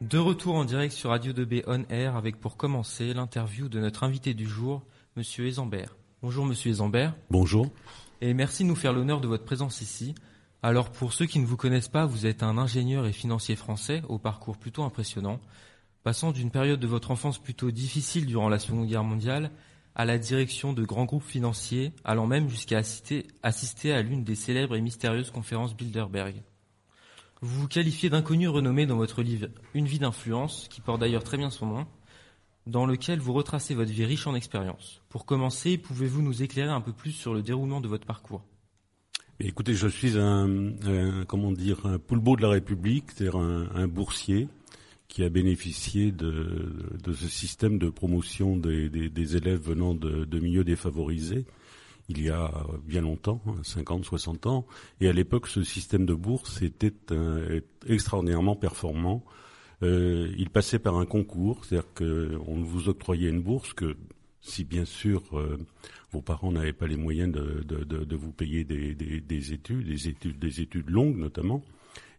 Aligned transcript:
De 0.00 0.16
retour 0.16 0.54
en 0.54 0.64
direct 0.64 0.94
sur 0.94 1.10
Radio 1.10 1.34
2B 1.34 1.62
On 1.66 1.84
Air 1.90 2.16
avec 2.16 2.40
pour 2.40 2.56
commencer 2.56 3.12
l'interview 3.12 3.68
de 3.68 3.80
notre 3.80 4.02
invité 4.02 4.32
du 4.32 4.48
jour, 4.48 4.82
Monsieur 5.14 5.46
Ezambert. 5.46 5.94
Bonjour 6.22 6.46
Monsieur 6.46 6.70
Ezambert. 6.70 7.14
Bonjour. 7.28 7.68
Et 8.22 8.32
merci 8.32 8.62
de 8.62 8.68
nous 8.68 8.76
faire 8.76 8.94
l'honneur 8.94 9.20
de 9.20 9.28
votre 9.28 9.44
présence 9.44 9.82
ici. 9.82 10.14
Alors 10.62 10.90
pour 10.90 11.12
ceux 11.12 11.26
qui 11.26 11.38
ne 11.38 11.44
vous 11.44 11.58
connaissent 11.58 11.90
pas, 11.90 12.06
vous 12.06 12.24
êtes 12.24 12.42
un 12.42 12.56
ingénieur 12.56 13.04
et 13.04 13.12
financier 13.12 13.56
français 13.56 14.02
au 14.08 14.16
parcours 14.16 14.56
plutôt 14.56 14.84
impressionnant, 14.84 15.38
passant 16.02 16.32
d'une 16.32 16.50
période 16.50 16.80
de 16.80 16.86
votre 16.86 17.10
enfance 17.10 17.38
plutôt 17.38 17.70
difficile 17.70 18.24
durant 18.24 18.48
la 18.48 18.58
Seconde 18.58 18.86
Guerre 18.86 19.04
mondiale 19.04 19.50
à 19.94 20.06
la 20.06 20.16
direction 20.16 20.72
de 20.72 20.82
grands 20.82 21.04
groupes 21.04 21.24
financiers, 21.24 21.92
allant 22.04 22.26
même 22.26 22.48
jusqu'à 22.48 22.78
assister, 22.78 23.26
assister 23.42 23.92
à 23.92 24.00
l'une 24.00 24.24
des 24.24 24.34
célèbres 24.34 24.76
et 24.76 24.80
mystérieuses 24.80 25.30
conférences 25.30 25.76
Bilderberg. 25.76 26.42
Vous 27.42 27.62
vous 27.62 27.68
qualifiez 27.68 28.10
d'inconnu 28.10 28.48
renommé 28.48 28.84
dans 28.84 28.96
votre 28.96 29.22
livre 29.22 29.48
Une 29.72 29.86
vie 29.86 29.98
d'influence, 29.98 30.68
qui 30.68 30.82
porte 30.82 31.00
d'ailleurs 31.00 31.24
très 31.24 31.38
bien 31.38 31.48
son 31.48 31.66
nom, 31.66 31.86
dans 32.66 32.84
lequel 32.84 33.18
vous 33.18 33.32
retracez 33.32 33.74
votre 33.74 33.90
vie 33.90 34.04
riche 34.04 34.26
en 34.26 34.34
expériences. 34.34 35.00
Pour 35.08 35.24
commencer, 35.24 35.78
pouvez-vous 35.78 36.20
nous 36.20 36.42
éclairer 36.42 36.70
un 36.70 36.82
peu 36.82 36.92
plus 36.92 37.12
sur 37.12 37.32
le 37.32 37.42
déroulement 37.42 37.80
de 37.80 37.88
votre 37.88 38.06
parcours? 38.06 38.42
Écoutez, 39.38 39.72
je 39.72 39.88
suis 39.88 40.18
un, 40.18 41.24
comment 41.26 41.50
dire 41.50 41.86
un 41.86 41.98
poulbeau 41.98 42.36
de 42.36 42.42
la 42.42 42.50
République, 42.50 43.10
c'est-à-dire 43.10 43.36
un, 43.36 43.88
boursier 43.88 44.48
qui 45.08 45.24
a 45.24 45.30
bénéficié 45.30 46.12
de, 46.12 46.74
ce 47.06 47.26
système 47.26 47.78
de 47.78 47.88
promotion 47.88 48.58
des, 48.58 49.36
élèves 49.36 49.62
venant 49.62 49.94
de, 49.94 50.26
de 50.26 50.38
milieux 50.40 50.62
défavorisés 50.62 51.46
il 52.10 52.22
y 52.22 52.28
a 52.28 52.50
bien 52.84 53.00
longtemps, 53.00 53.40
50, 53.62 54.00
hein, 54.00 54.02
60 54.04 54.46
ans. 54.46 54.66
Et 55.00 55.08
à 55.08 55.12
l'époque, 55.12 55.46
ce 55.46 55.62
système 55.62 56.04
de 56.04 56.14
bourse 56.14 56.60
était 56.60 56.92
extraordinairement 57.86 58.56
performant. 58.56 59.24
Euh, 59.82 60.32
il 60.36 60.50
passait 60.50 60.78
par 60.78 60.96
un 60.96 61.06
concours, 61.06 61.64
c'est-à-dire 61.64 61.92
qu'on 61.94 62.62
vous 62.62 62.88
octroyait 62.88 63.30
une 63.30 63.40
bourse 63.40 63.72
que, 63.72 63.96
si 64.42 64.64
bien 64.64 64.84
sûr 64.84 65.22
euh, 65.32 65.56
vos 66.12 66.20
parents 66.20 66.52
n'avaient 66.52 66.74
pas 66.74 66.86
les 66.86 66.96
moyens 66.96 67.32
de, 67.32 68.16
vous 68.16 68.32
payer 68.32 68.64
des, 68.64 69.52
études, 69.52 69.86
des 69.86 70.08
études, 70.08 70.38
des 70.38 70.60
études 70.60 70.90
longues 70.90 71.16
notamment, 71.16 71.62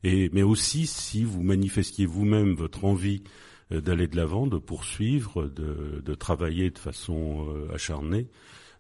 mais 0.04 0.42
aussi 0.42 0.88
si 0.88 1.24
vous 1.24 1.44
manifestiez 1.44 2.08
vous-même 2.08 2.54
votre 2.54 2.86
envie 2.86 3.22
euh, 3.72 3.80
d'aller 3.80 4.08
de 4.08 4.16
l'avant, 4.16 4.48
de 4.48 4.58
poursuivre, 4.58 5.48
de, 5.48 6.16
travailler 6.16 6.72
de 6.72 6.80
façon 6.80 7.48
acharnée, 7.72 8.28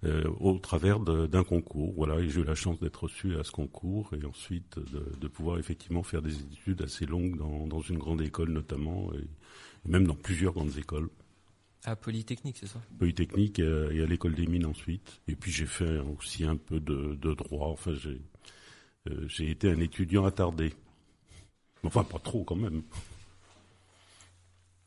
euh, 0.03 0.23
au 0.39 0.57
travers 0.57 0.99
d'un 0.99 1.44
concours. 1.44 1.94
Voilà, 1.95 2.19
et 2.19 2.30
j'ai 2.30 2.41
eu 2.41 2.44
la 2.44 2.55
chance 2.55 2.80
d'être 2.80 3.03
reçu 3.03 3.38
à 3.38 3.44
ce 3.44 3.52
concours 3.52 4.11
et 4.19 4.25
ensuite 4.25 4.80
de, 4.80 5.27
pouvoir 5.27 5.59
effectivement 5.59 6.03
faire 6.03 6.21
des 6.21 6.39
études 6.39 6.81
assez 6.81 7.05
longues 7.05 7.38
dans, 7.38 7.81
une 7.81 7.99
grande 7.99 8.21
école 8.21 8.49
notamment, 8.49 9.11
et 9.13 9.27
même 9.89 10.08
dans 10.08 10.16
plusieurs 10.16 10.53
grandes 10.53 10.77
écoles. 10.77 11.09
À 11.83 11.95
Polytechnique, 11.95 12.58
c'est 12.59 12.67
ça? 12.67 12.80
Polytechnique 12.99 13.59
et 13.59 14.02
à 14.02 14.05
l'école 14.05 14.35
des 14.35 14.45
mines 14.45 14.66
ensuite. 14.67 15.21
Et 15.27 15.35
puis 15.35 15.52
j'ai 15.52 15.66
fait 15.66 15.99
aussi 15.99 16.45
un 16.45 16.55
peu 16.55 16.80
de, 16.80 17.33
droit. 17.33 17.69
Enfin, 17.69 17.93
euh, 19.09 19.27
j'ai 19.27 19.49
été 19.49 19.69
un 19.69 19.80
étudiant 19.80 20.25
attardé. 20.25 20.73
Enfin, 21.83 22.03
pas 22.03 22.19
trop 22.19 22.43
quand 22.43 22.55
même. 22.55 22.83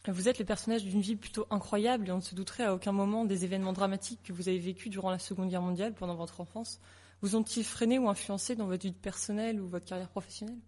Vous 0.07 0.29
êtes 0.29 0.39
le 0.39 0.45
personnage 0.45 0.85
d'une 0.85 1.01
vie 1.01 1.17
plutôt 1.17 1.47
incroyable 1.51 2.09
et 2.09 2.13
on 2.13 2.17
ne 2.17 2.23
se 2.23 2.35
douterait 2.35 2.65
à 2.65 2.75
aucun 2.75 2.93
moment 2.93 3.25
des 3.25 3.45
événements 3.45 3.73
dramatiques 3.73 4.21
que 4.23 4.35
vous 4.35 4.49
avez 4.49 4.59
vécus 4.59 4.91
durant 4.91 5.11
la 5.11 5.19
Seconde 5.19 5.49
Guerre 5.49 5.63
mondiale 5.63 5.95
pendant 5.95 6.15
votre 6.15 6.41
enfance. 6.41 6.79
Vous 7.23 7.37
ont-ils 7.37 7.65
freiné 7.65 7.99
ou 7.99 8.09
influencé 8.09 8.55
dans 8.55 8.67
votre 8.67 8.87
vie 8.87 8.93
personnelle 8.93 9.61
ou 9.61 9.67
votre 9.67 9.87
carrière 9.87 10.11
professionnelle? 10.11 10.59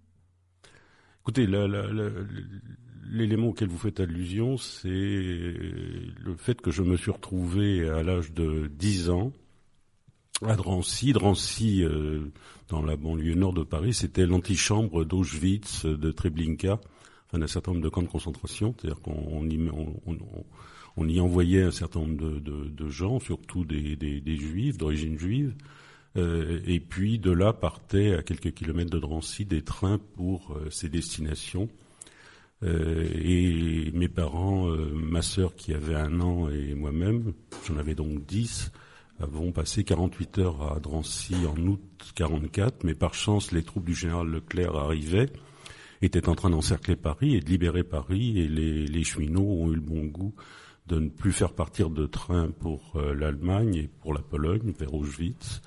Écoutez, 1.21 1.47
l'élément 3.11 3.49
auquel 3.49 3.69
vous 3.69 3.77
faites 3.77 4.01
allusion, 4.01 4.57
c'est 4.57 4.89
le 4.89 6.35
fait 6.39 6.59
que 6.61 6.71
je 6.71 6.83
me 6.83 6.97
suis 6.97 7.11
retrouvé 7.11 7.87
à 7.91 8.03
l'âge 8.03 8.33
de 8.33 8.69
10 8.69 9.11
ans 9.11 9.33
à 10.47 10.55
Drancy. 10.55 11.13
Drancy, 11.13 11.83
euh, 11.83 12.33
dans 12.69 12.81
la 12.81 12.97
banlieue 12.97 13.35
nord 13.35 13.53
de 13.53 13.65
Paris, 13.65 13.93
c'était 13.93 14.25
l'antichambre 14.25 15.05
d'Auschwitz, 15.05 15.85
de 15.85 16.11
Treblinka 16.11 16.81
enfin, 17.27 17.39
d'un 17.39 17.47
certain 17.47 17.73
nombre 17.73 17.85
de 17.85 17.89
camps 17.89 18.03
de 18.03 18.09
concentration, 18.09 18.75
c'est-à-dire 18.79 19.01
qu'on 19.01 19.49
y, 19.49 19.71
on, 20.97 21.09
y 21.09 21.21
envoyait 21.21 21.63
un 21.63 21.71
certain 21.71 22.01
nombre 22.01 22.41
de, 22.41 22.89
gens, 22.89 23.21
surtout 23.21 23.65
des, 23.65 24.37
juifs, 24.37 24.79
d'origine 24.79 25.19
juive, 25.19 25.55
euh, 26.17 26.61
et 26.67 26.81
puis 26.81 27.19
de 27.19 27.31
là 27.31 27.53
partaient 27.53 28.15
à 28.15 28.23
quelques 28.23 28.55
kilomètres 28.55 28.91
de 28.91 28.99
Drancy 28.99 29.45
des 29.45 29.63
trains 29.63 29.99
pour 30.15 30.53
euh, 30.53 30.71
ces 30.71 30.89
destinations. 30.89 31.69
Euh, 32.63 33.07
et 33.23 33.91
mes 33.93 34.09
parents, 34.09 34.67
ma 34.95 35.21
sœur 35.21 35.55
qui 35.57 35.75
avait 35.75 35.95
un 35.95 36.21
an 36.21 36.49
et 36.49 36.75
moi-même, 36.75 37.35
j'en 37.67 37.77
avais 37.77 37.95
donc 37.95 38.25
dix, 38.25 38.73
avons 39.21 39.53
passé 39.53 39.85
48 39.85 40.39
heures 40.39 40.73
à 40.73 40.81
Drancy 40.81 41.35
en 41.47 41.57
août 41.67 41.83
44, 42.15 42.85
mais 42.85 42.95
par 42.95 43.13
chance 43.13 43.53
les 43.53 43.63
troupes 43.63 43.85
du 43.85 43.95
général 43.95 44.29
Leclerc 44.29 44.75
arrivaient 44.75 45.31
était 46.03 46.29
en 46.29 46.35
train 46.35 46.51
d'encercler 46.51 46.97
Paris 46.97 47.37
et 47.37 47.41
de 47.41 47.49
libérer 47.49 47.85
Paris 47.85 48.39
et 48.39 48.49
les, 48.49 48.87
les, 48.87 49.05
cheminots 49.05 49.63
ont 49.63 49.71
eu 49.71 49.75
le 49.75 49.81
bon 49.81 50.05
goût 50.05 50.35
de 50.87 51.01
ne 51.01 51.09
plus 51.09 51.33
faire 51.33 51.53
partir 51.53 51.91
de 51.91 52.07
train 52.07 52.51
pour 52.61 52.93
euh, 52.97 53.15
l'Allemagne 53.15 53.75
et 53.75 53.91
pour 54.01 54.15
la 54.15 54.21
Pologne 54.21 54.73
vers 54.79 54.95
Auschwitz. 54.95 55.63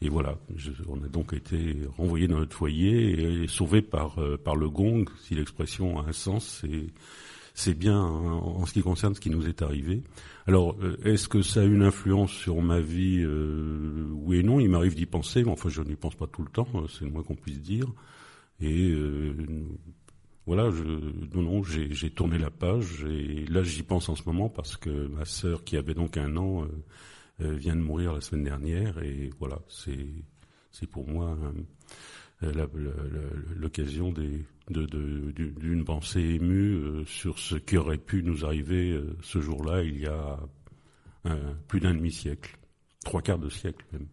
Et 0.00 0.08
voilà, 0.08 0.36
on 0.88 1.02
a 1.02 1.08
donc 1.08 1.32
été 1.32 1.76
renvoyés 1.96 2.26
dans 2.28 2.38
notre 2.38 2.56
foyer 2.56 3.42
et, 3.44 3.48
sauvés 3.48 3.82
par, 3.82 4.18
euh, 4.18 4.36
par 4.36 4.56
le 4.56 4.68
gong, 4.68 5.04
si 5.22 5.34
l'expression 5.34 6.00
a 6.00 6.08
un 6.08 6.12
sens. 6.12 6.60
C'est, 6.60 6.92
c'est 7.54 7.74
bien 7.74 8.00
en, 8.00 8.66
ce 8.66 8.72
qui 8.72 8.82
concerne 8.82 9.14
ce 9.14 9.20
qui 9.20 9.30
nous 9.30 9.48
est 9.48 9.62
arrivé. 9.62 10.02
Alors, 10.46 10.76
euh, 10.82 10.96
est-ce 11.04 11.28
que 11.28 11.42
ça 11.42 11.60
a 11.60 11.64
une 11.64 11.82
influence 11.82 12.32
sur 12.32 12.60
ma 12.60 12.80
vie 12.80 13.24
Oui 14.12 14.38
et 14.38 14.42
non, 14.42 14.58
il 14.58 14.68
m'arrive 14.68 14.96
d'y 14.96 15.06
penser, 15.06 15.44
mais 15.44 15.52
enfin 15.52 15.68
je 15.68 15.82
n'y 15.82 15.94
pense 15.94 16.16
pas 16.16 16.26
tout 16.26 16.42
le 16.42 16.50
temps, 16.50 16.66
c'est 16.88 17.04
le 17.04 17.12
moins 17.12 17.22
qu'on 17.22 17.36
puisse 17.36 17.60
dire. 17.60 17.86
Et 18.60 18.90
euh, 18.90 19.34
voilà, 20.46 20.70
je, 20.70 20.84
non, 21.34 21.42
non, 21.42 21.62
j'ai 21.62 22.10
tourné 22.10 22.38
la 22.38 22.50
page 22.50 23.04
et 23.04 23.46
là 23.46 23.62
j'y 23.62 23.82
pense 23.82 24.08
en 24.08 24.14
ce 24.14 24.24
moment 24.26 24.48
parce 24.48 24.76
que 24.76 25.06
ma 25.08 25.24
sœur 25.24 25.64
qui 25.64 25.76
avait 25.76 25.94
donc 25.94 26.16
un 26.16 26.36
an 26.36 26.64
euh, 26.64 26.68
euh, 27.40 27.54
vient 27.54 27.74
de 27.74 27.80
mourir 27.80 28.12
la 28.12 28.20
semaine 28.20 28.44
dernière 28.44 29.02
et 29.02 29.30
voilà, 29.38 29.58
c'est 29.68 30.06
c'est 30.70 30.88
pour 30.88 31.08
moi 31.08 31.38
l'occasion 33.56 34.12
d'une 34.68 35.84
pensée 35.84 36.20
émue 36.20 37.04
sur 37.06 37.38
ce 37.38 37.54
qui 37.54 37.76
aurait 37.76 37.96
pu 37.96 38.24
nous 38.24 38.44
arriver 38.44 39.00
ce 39.22 39.40
jour-là 39.40 39.84
il 39.84 40.00
y 40.00 40.06
a 40.06 40.40
plus 41.68 41.78
d'un 41.78 41.94
demi-siècle, 41.94 42.58
trois 43.04 43.22
quarts 43.22 43.38
de 43.38 43.48
siècle 43.48 43.86
même. 43.92 44.08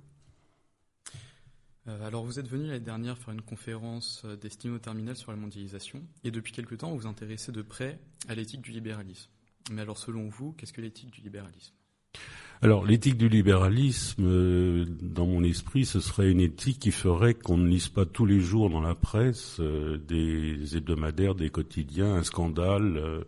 Euh, 1.88 2.08
alors 2.08 2.24
vous 2.24 2.40
êtes 2.40 2.48
venu 2.48 2.68
l'année 2.68 2.80
dernière 2.80 3.18
faire 3.18 3.34
une 3.34 3.42
conférence 3.42 4.22
euh, 4.26 4.36
destinée 4.36 4.74
au 4.74 4.80
terminal 4.80 5.16
sur 5.16 5.32
la 5.32 5.38
mondialisation 5.38 6.04
et 6.24 6.30
depuis 6.30 6.52
quelque 6.52 6.76
temps 6.76 6.92
vous 6.92 7.00
vous 7.00 7.08
intéressez 7.08 7.52
de 7.52 7.64
près 7.64 8.00
à 8.28 8.36
l'éthique 8.36 8.62
du 8.62 8.72
libéralisme. 8.72 9.30
Mais 9.72 9.82
alors 9.82 9.98
selon 9.98 10.28
vous, 10.28 10.54
qu'est-ce 10.54 10.74
que 10.74 10.82
l'éthique 10.82 11.12
du 11.12 11.22
libéralisme? 11.22 11.74
Alors 12.62 12.86
l'éthique 12.86 13.18
du 13.18 13.30
libéralisme, 13.30 14.24
euh, 14.24 14.86
dans 15.02 15.26
mon 15.26 15.44
esprit, 15.44 15.86
ce 15.86 16.00
serait 16.00 16.30
une 16.30 16.42
éthique 16.42 16.78
qui 16.78 16.92
ferait 16.92 17.34
qu'on 17.34 17.58
ne 17.58 17.68
lise 17.68 17.90
pas 17.90 18.06
tous 18.06 18.28
les 18.28 18.40
jours 18.40 18.70
dans 18.70 18.82
la 18.82 18.94
presse 18.94 19.60
des 19.60 20.78
hebdomadaires, 20.78 21.34
des 21.34 21.50
quotidiens, 21.50 22.14
un 22.14 22.24
scandale 22.24 23.26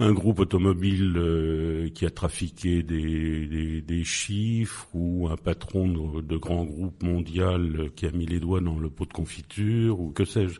un 0.00 0.12
groupe 0.12 0.40
automobile 0.40 1.14
euh, 1.18 1.90
qui 1.90 2.06
a 2.06 2.10
trafiqué 2.10 2.82
des, 2.82 3.82
des, 3.82 4.04
chiffres 4.04 4.88
ou 4.94 5.28
un 5.28 5.36
patron 5.36 5.88
de, 5.88 6.22
de, 6.22 6.36
grand 6.38 6.64
groupe 6.64 7.02
mondial 7.02 7.90
qui 7.94 8.06
a 8.06 8.10
mis 8.10 8.24
les 8.24 8.40
doigts 8.40 8.62
dans 8.62 8.78
le 8.78 8.88
pot 8.88 9.04
de 9.04 9.12
confiture 9.12 10.00
ou 10.00 10.10
que 10.10 10.24
sais-je. 10.24 10.58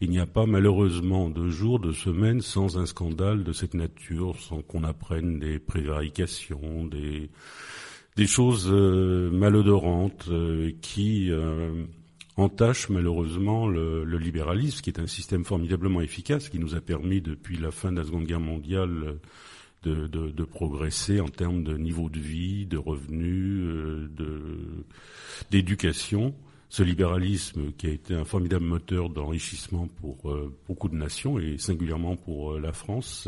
Il 0.00 0.08
n'y 0.08 0.18
a 0.18 0.26
pas 0.26 0.46
malheureusement 0.46 1.28
de 1.28 1.50
jours, 1.50 1.78
de 1.78 1.92
semaines 1.92 2.40
sans 2.40 2.78
un 2.78 2.86
scandale 2.86 3.44
de 3.44 3.52
cette 3.52 3.74
nature, 3.74 4.40
sans 4.40 4.62
qu'on 4.62 4.84
apprenne 4.84 5.38
des 5.38 5.58
prévarications, 5.58 6.86
des, 6.86 7.28
des 8.16 8.26
choses 8.26 8.70
euh, 8.72 9.30
malodorantes 9.30 10.28
euh, 10.30 10.72
qui 10.80 11.30
entache 12.38 12.88
malheureusement 12.88 13.66
le, 13.66 14.04
libéralisme, 14.16 14.80
qui 14.80 14.90
est 14.90 15.00
un 15.00 15.06
système 15.06 15.44
formidablement 15.44 16.00
efficace, 16.00 16.48
qui 16.48 16.58
nous 16.58 16.74
a 16.74 16.80
permis 16.80 17.20
depuis 17.20 17.56
la 17.58 17.70
fin 17.70 17.92
de 17.92 17.98
la 17.98 18.04
Seconde 18.04 18.24
Guerre 18.24 18.40
mondiale 18.40 19.18
de, 19.82 20.44
progresser 20.44 21.20
en 21.20 21.28
termes 21.28 21.62
de 21.62 21.76
niveau 21.76 22.08
de 22.08 22.18
vie, 22.18 22.66
de 22.66 22.78
revenus, 22.78 23.62
euh, 23.64 24.08
d'éducation. 25.50 26.34
Ce 26.70 26.82
libéralisme 26.82 27.72
qui 27.78 27.86
a 27.86 27.90
été 27.90 28.14
un 28.14 28.26
formidable 28.26 28.66
moteur 28.66 29.08
d'enrichissement 29.08 29.88
pour 30.02 30.30
euh, 30.30 30.54
beaucoup 30.68 30.90
de 30.90 30.96
nations 30.96 31.38
et 31.38 31.56
singulièrement 31.56 32.16
pour 32.16 32.52
euh, 32.52 32.60
la 32.60 32.74
France 32.74 33.26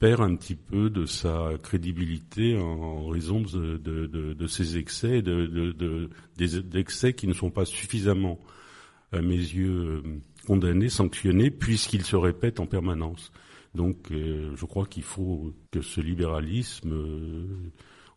perd 0.00 0.22
un 0.22 0.34
petit 0.34 0.56
peu 0.56 0.88
de 0.88 1.04
sa 1.04 1.50
crédibilité 1.62 2.58
en 2.58 3.06
raison 3.06 3.42
de, 3.42 3.76
de, 3.76 4.06
de, 4.06 4.32
de 4.32 4.46
ses 4.46 4.78
excès, 4.78 5.20
de, 5.20 6.08
des 6.36 6.76
excès 6.76 7.12
qui 7.12 7.28
ne 7.28 7.34
sont 7.34 7.50
pas 7.50 7.66
suffisamment, 7.66 8.40
à 9.12 9.20
mes 9.20 9.36
yeux, 9.36 10.02
condamnés, 10.46 10.88
sanctionnés, 10.88 11.50
puisqu'ils 11.50 12.04
se 12.04 12.16
répètent 12.16 12.60
en 12.60 12.66
permanence. 12.66 13.30
Donc 13.74 14.08
je 14.10 14.64
crois 14.64 14.86
qu'il 14.86 15.02
faut 15.02 15.52
que 15.70 15.82
ce 15.82 16.00
libéralisme 16.00 16.94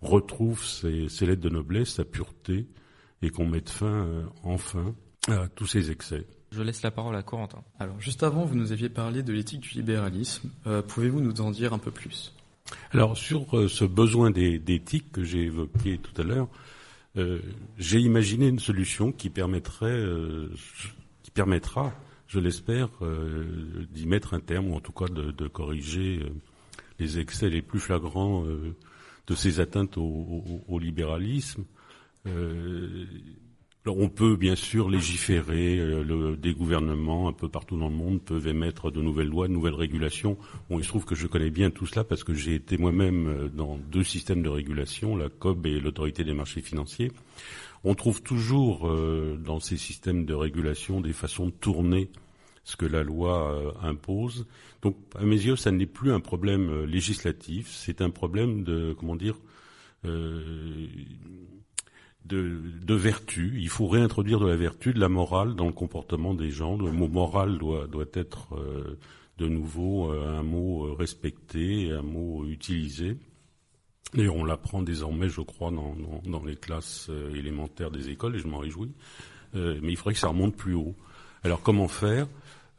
retrouve 0.01 0.63
ses, 0.63 1.09
ses, 1.09 1.25
lettres 1.25 1.41
de 1.41 1.49
noblesse, 1.49 1.95
sa 1.95 2.05
pureté, 2.05 2.65
et 3.21 3.29
qu'on 3.29 3.45
mette 3.45 3.69
fin 3.69 4.23
enfin 4.43 4.95
à 5.27 5.49
tous 5.49 5.67
ces 5.67 5.91
excès. 5.91 6.25
Je 6.55 6.61
laisse 6.61 6.83
la 6.83 6.91
parole 6.91 7.15
à 7.15 7.23
Corentin. 7.23 7.63
Alors, 7.79 7.99
juste 7.99 8.21
avant, 8.21 8.45
vous 8.45 8.55
nous 8.55 8.71
aviez 8.71 8.89
parlé 8.89 9.23
de 9.23 9.33
l'éthique 9.33 9.61
du 9.61 9.69
libéralisme. 9.69 10.51
Euh, 10.67 10.83
pouvez-vous 10.83 11.19
nous 11.19 11.41
en 11.41 11.49
dire 11.49 11.73
un 11.73 11.79
peu 11.79 11.89
plus? 11.89 12.31
Alors, 12.91 13.17
sur 13.17 13.57
euh, 13.57 13.67
ce 13.67 13.85
besoin 13.85 14.29
d'éthique 14.29 15.11
que 15.11 15.23
j'ai 15.23 15.45
évoqué 15.45 15.97
tout 15.97 16.21
à 16.21 16.23
l'heure, 16.23 16.47
euh, 17.17 17.39
j'ai 17.79 17.99
imaginé 17.99 18.47
une 18.49 18.59
solution 18.59 19.11
qui 19.11 19.31
permettrait, 19.31 19.99
qui 21.23 21.31
permettra, 21.31 21.91
je 22.27 22.39
l'espère, 22.39 22.89
d'y 23.91 24.05
mettre 24.05 24.35
un 24.35 24.39
terme, 24.39 24.69
ou 24.69 24.75
en 24.75 24.79
tout 24.79 24.91
cas 24.91 25.07
de, 25.07 25.31
de 25.31 25.47
corriger 25.47 26.21
les 26.99 27.17
excès 27.17 27.49
les 27.49 27.63
plus 27.63 27.79
flagrants 27.79 28.45
de 28.45 29.35
ces 29.35 29.59
atteintes 29.59 29.97
au, 29.97 30.03
au, 30.03 30.63
au 30.67 30.77
libéralisme 30.77 31.63
on 33.91 34.07
peut 34.07 34.35
bien 34.35 34.55
sûr 34.55 34.89
légiférer, 34.89 35.77
euh, 35.77 36.03
le, 36.03 36.37
des 36.37 36.53
gouvernements 36.53 37.27
un 37.27 37.33
peu 37.33 37.49
partout 37.49 37.77
dans 37.77 37.89
le 37.89 37.95
monde 37.95 38.21
peuvent 38.21 38.47
émettre 38.47 38.91
de 38.91 39.01
nouvelles 39.01 39.27
lois, 39.27 39.47
de 39.47 39.53
nouvelles 39.53 39.73
régulations. 39.73 40.37
Bon, 40.69 40.79
il 40.79 40.83
se 40.83 40.89
trouve 40.89 41.05
que 41.05 41.15
je 41.15 41.27
connais 41.27 41.49
bien 41.49 41.69
tout 41.69 41.85
cela 41.85 42.03
parce 42.03 42.23
que 42.23 42.33
j'ai 42.33 42.55
été 42.55 42.77
moi-même 42.77 43.27
euh, 43.27 43.49
dans 43.49 43.77
deux 43.77 44.03
systèmes 44.03 44.41
de 44.41 44.49
régulation, 44.49 45.17
la 45.17 45.29
COB 45.29 45.65
et 45.65 45.79
l'autorité 45.79 46.23
des 46.23 46.33
marchés 46.33 46.61
financiers. 46.61 47.11
On 47.83 47.95
trouve 47.95 48.21
toujours 48.21 48.87
euh, 48.87 49.37
dans 49.43 49.59
ces 49.59 49.75
systèmes 49.75 50.25
de 50.25 50.33
régulation 50.33 51.01
des 51.01 51.13
façons 51.13 51.47
de 51.47 51.51
tourner 51.51 52.09
ce 52.63 52.77
que 52.77 52.85
la 52.85 53.03
loi 53.03 53.75
impose. 53.81 54.47
Donc, 54.83 54.95
à 55.19 55.25
mes 55.25 55.35
yeux, 55.35 55.57
ça 55.57 55.69
n'est 55.69 55.85
plus 55.85 56.13
un 56.13 56.21
problème 56.21 56.85
législatif, 56.85 57.67
c'est 57.69 57.99
un 57.99 58.09
problème 58.09 58.63
de, 58.63 58.95
comment 58.97 59.17
dire, 59.17 59.35
de, 62.25 62.61
de, 62.83 62.93
vertu. 62.93 63.53
Il 63.59 63.69
faut 63.69 63.87
réintroduire 63.87 64.39
de 64.39 64.47
la 64.47 64.55
vertu, 64.55 64.93
de 64.93 64.99
la 64.99 65.09
morale 65.09 65.55
dans 65.55 65.65
le 65.65 65.73
comportement 65.73 66.33
des 66.33 66.51
gens. 66.51 66.77
Le 66.77 66.91
mot 66.91 67.07
moral 67.07 67.57
doit, 67.57 67.87
doit 67.87 68.05
être 68.13 68.55
euh, 68.55 68.97
de 69.37 69.47
nouveau 69.47 70.11
euh, 70.11 70.39
un 70.39 70.43
mot 70.43 70.87
euh, 70.87 70.93
respecté, 70.93 71.91
un 71.91 72.01
mot 72.01 72.45
utilisé. 72.45 73.17
Et 74.15 74.29
on 74.29 74.45
l'apprend 74.45 74.81
désormais, 74.81 75.27
je 75.27 75.41
crois, 75.41 75.71
dans, 75.71 75.95
dans, 75.95 76.21
dans 76.23 76.45
les 76.45 76.55
classes 76.55 77.09
élémentaires 77.33 77.89
des 77.89 78.09
écoles, 78.09 78.35
et 78.35 78.39
je 78.39 78.47
m'en 78.47 78.59
réjouis. 78.59 78.91
mais 79.55 79.79
il 79.81 79.97
faudrait 79.97 80.13
que 80.13 80.19
ça 80.19 80.27
remonte 80.27 80.55
plus 80.55 80.75
haut. 80.75 80.95
Alors 81.41 81.61
comment 81.61 81.87
faire? 81.87 82.27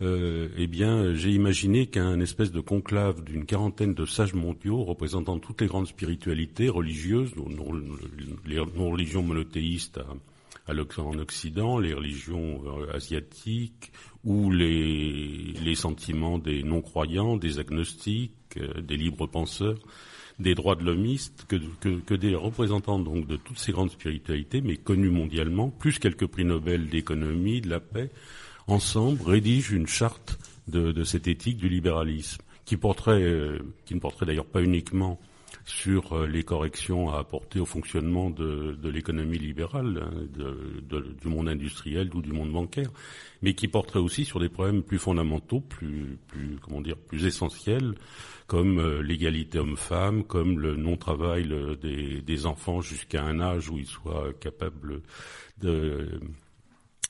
Euh, 0.02 0.49
eh 0.56 0.67
bien, 0.67 1.14
j'ai 1.14 1.31
imaginé 1.31 1.87
qu'un 1.87 2.19
espèce 2.20 2.50
de 2.50 2.61
conclave 2.61 3.23
d'une 3.23 3.46
quarantaine 3.46 3.94
de 3.94 4.05
sages 4.05 4.35
mondiaux 4.35 4.82
représentant 4.82 5.38
toutes 5.38 5.61
les 5.61 5.69
grandes 5.69 5.87
spiritualités 5.87 6.69
religieuses, 6.69 7.32
les 8.44 8.56
non-religions 8.56 9.23
monothéistes 9.23 10.00
en 10.69 11.19
Occident, 11.19 11.79
les 11.79 11.94
religions 11.94 12.62
euh, 12.67 12.94
asiatiques 12.94 13.93
ou 14.25 14.50
les, 14.50 15.75
sentiments 15.75 16.38
des 16.38 16.62
non-croyants, 16.62 17.37
des 17.37 17.58
agnostiques, 17.58 18.56
euh, 18.56 18.81
des 18.81 18.97
libres 18.97 19.26
penseurs, 19.26 19.79
des 20.38 20.55
droits 20.55 20.75
de 20.75 20.85
l'homiste, 20.85 21.44
que, 21.47 21.56
que, 22.00 22.14
des 22.14 22.35
représentants 22.35 22.99
donc 22.99 23.26
de 23.26 23.37
toutes 23.37 23.58
ces 23.58 23.73
grandes 23.73 23.90
spiritualités, 23.90 24.61
mais 24.61 24.76
connues 24.76 25.11
mondialement, 25.11 25.69
plus 25.69 25.99
quelques 25.99 26.26
prix 26.26 26.44
Nobel 26.44 26.88
d'économie, 26.88 27.61
de 27.61 27.69
la 27.69 27.81
paix, 27.81 28.11
ensemble, 28.66 29.22
rédigent 29.22 29.75
une 29.75 29.87
charte 29.87 30.38
de, 30.69 31.05
cette 31.05 31.28
éthique 31.28 31.58
du 31.58 31.69
libéralisme, 31.69 32.43
qui, 32.64 32.76
porterait, 32.76 33.22
euh, 33.22 33.58
qui 33.84 33.94
ne 33.94 34.00
porterait 34.00 34.26
d'ailleurs 34.26 34.46
pas 34.46 34.62
uniquement 34.62 35.20
sur 35.66 36.12
euh, 36.12 36.26
les 36.26 36.43
corrections 36.43 37.11
à 37.11 37.19
apporter 37.19 37.61
au 37.61 37.66
fonctionnement 37.66 38.31
de, 38.31 38.76
l'économie 38.88 39.38
libérale, 39.38 40.02
hein, 40.02 40.55
du 41.20 41.28
monde 41.28 41.49
industriel 41.49 42.11
ou 42.14 42.22
du 42.22 42.32
monde 42.32 42.52
bancaire, 42.52 42.90
mais 43.43 43.55
qui 43.55 43.69
porterait 43.69 44.00
aussi 44.00 44.25
sur 44.25 44.40
des 44.40 44.49
problèmes 44.49 44.82
plus 44.82 44.99
fondamentaux, 44.99 45.61
plus, 45.61 46.19
comment 46.62 46.81
dire, 46.81 46.96
plus 46.96 47.25
essentiels, 47.26 47.94
comme 48.46 48.78
euh, 48.78 49.02
l'égalité 49.02 49.58
homme-femme, 49.58 50.25
comme 50.25 50.58
le 50.58 50.76
non-travail 50.76 51.49
des, 51.81 52.20
des, 52.20 52.46
enfants 52.46 52.81
jusqu'à 52.81 53.22
un 53.22 53.40
âge 53.40 53.70
où 53.70 53.78
ils 53.78 53.87
soient 53.87 54.32
capables 54.40 55.00
de 55.61 56.20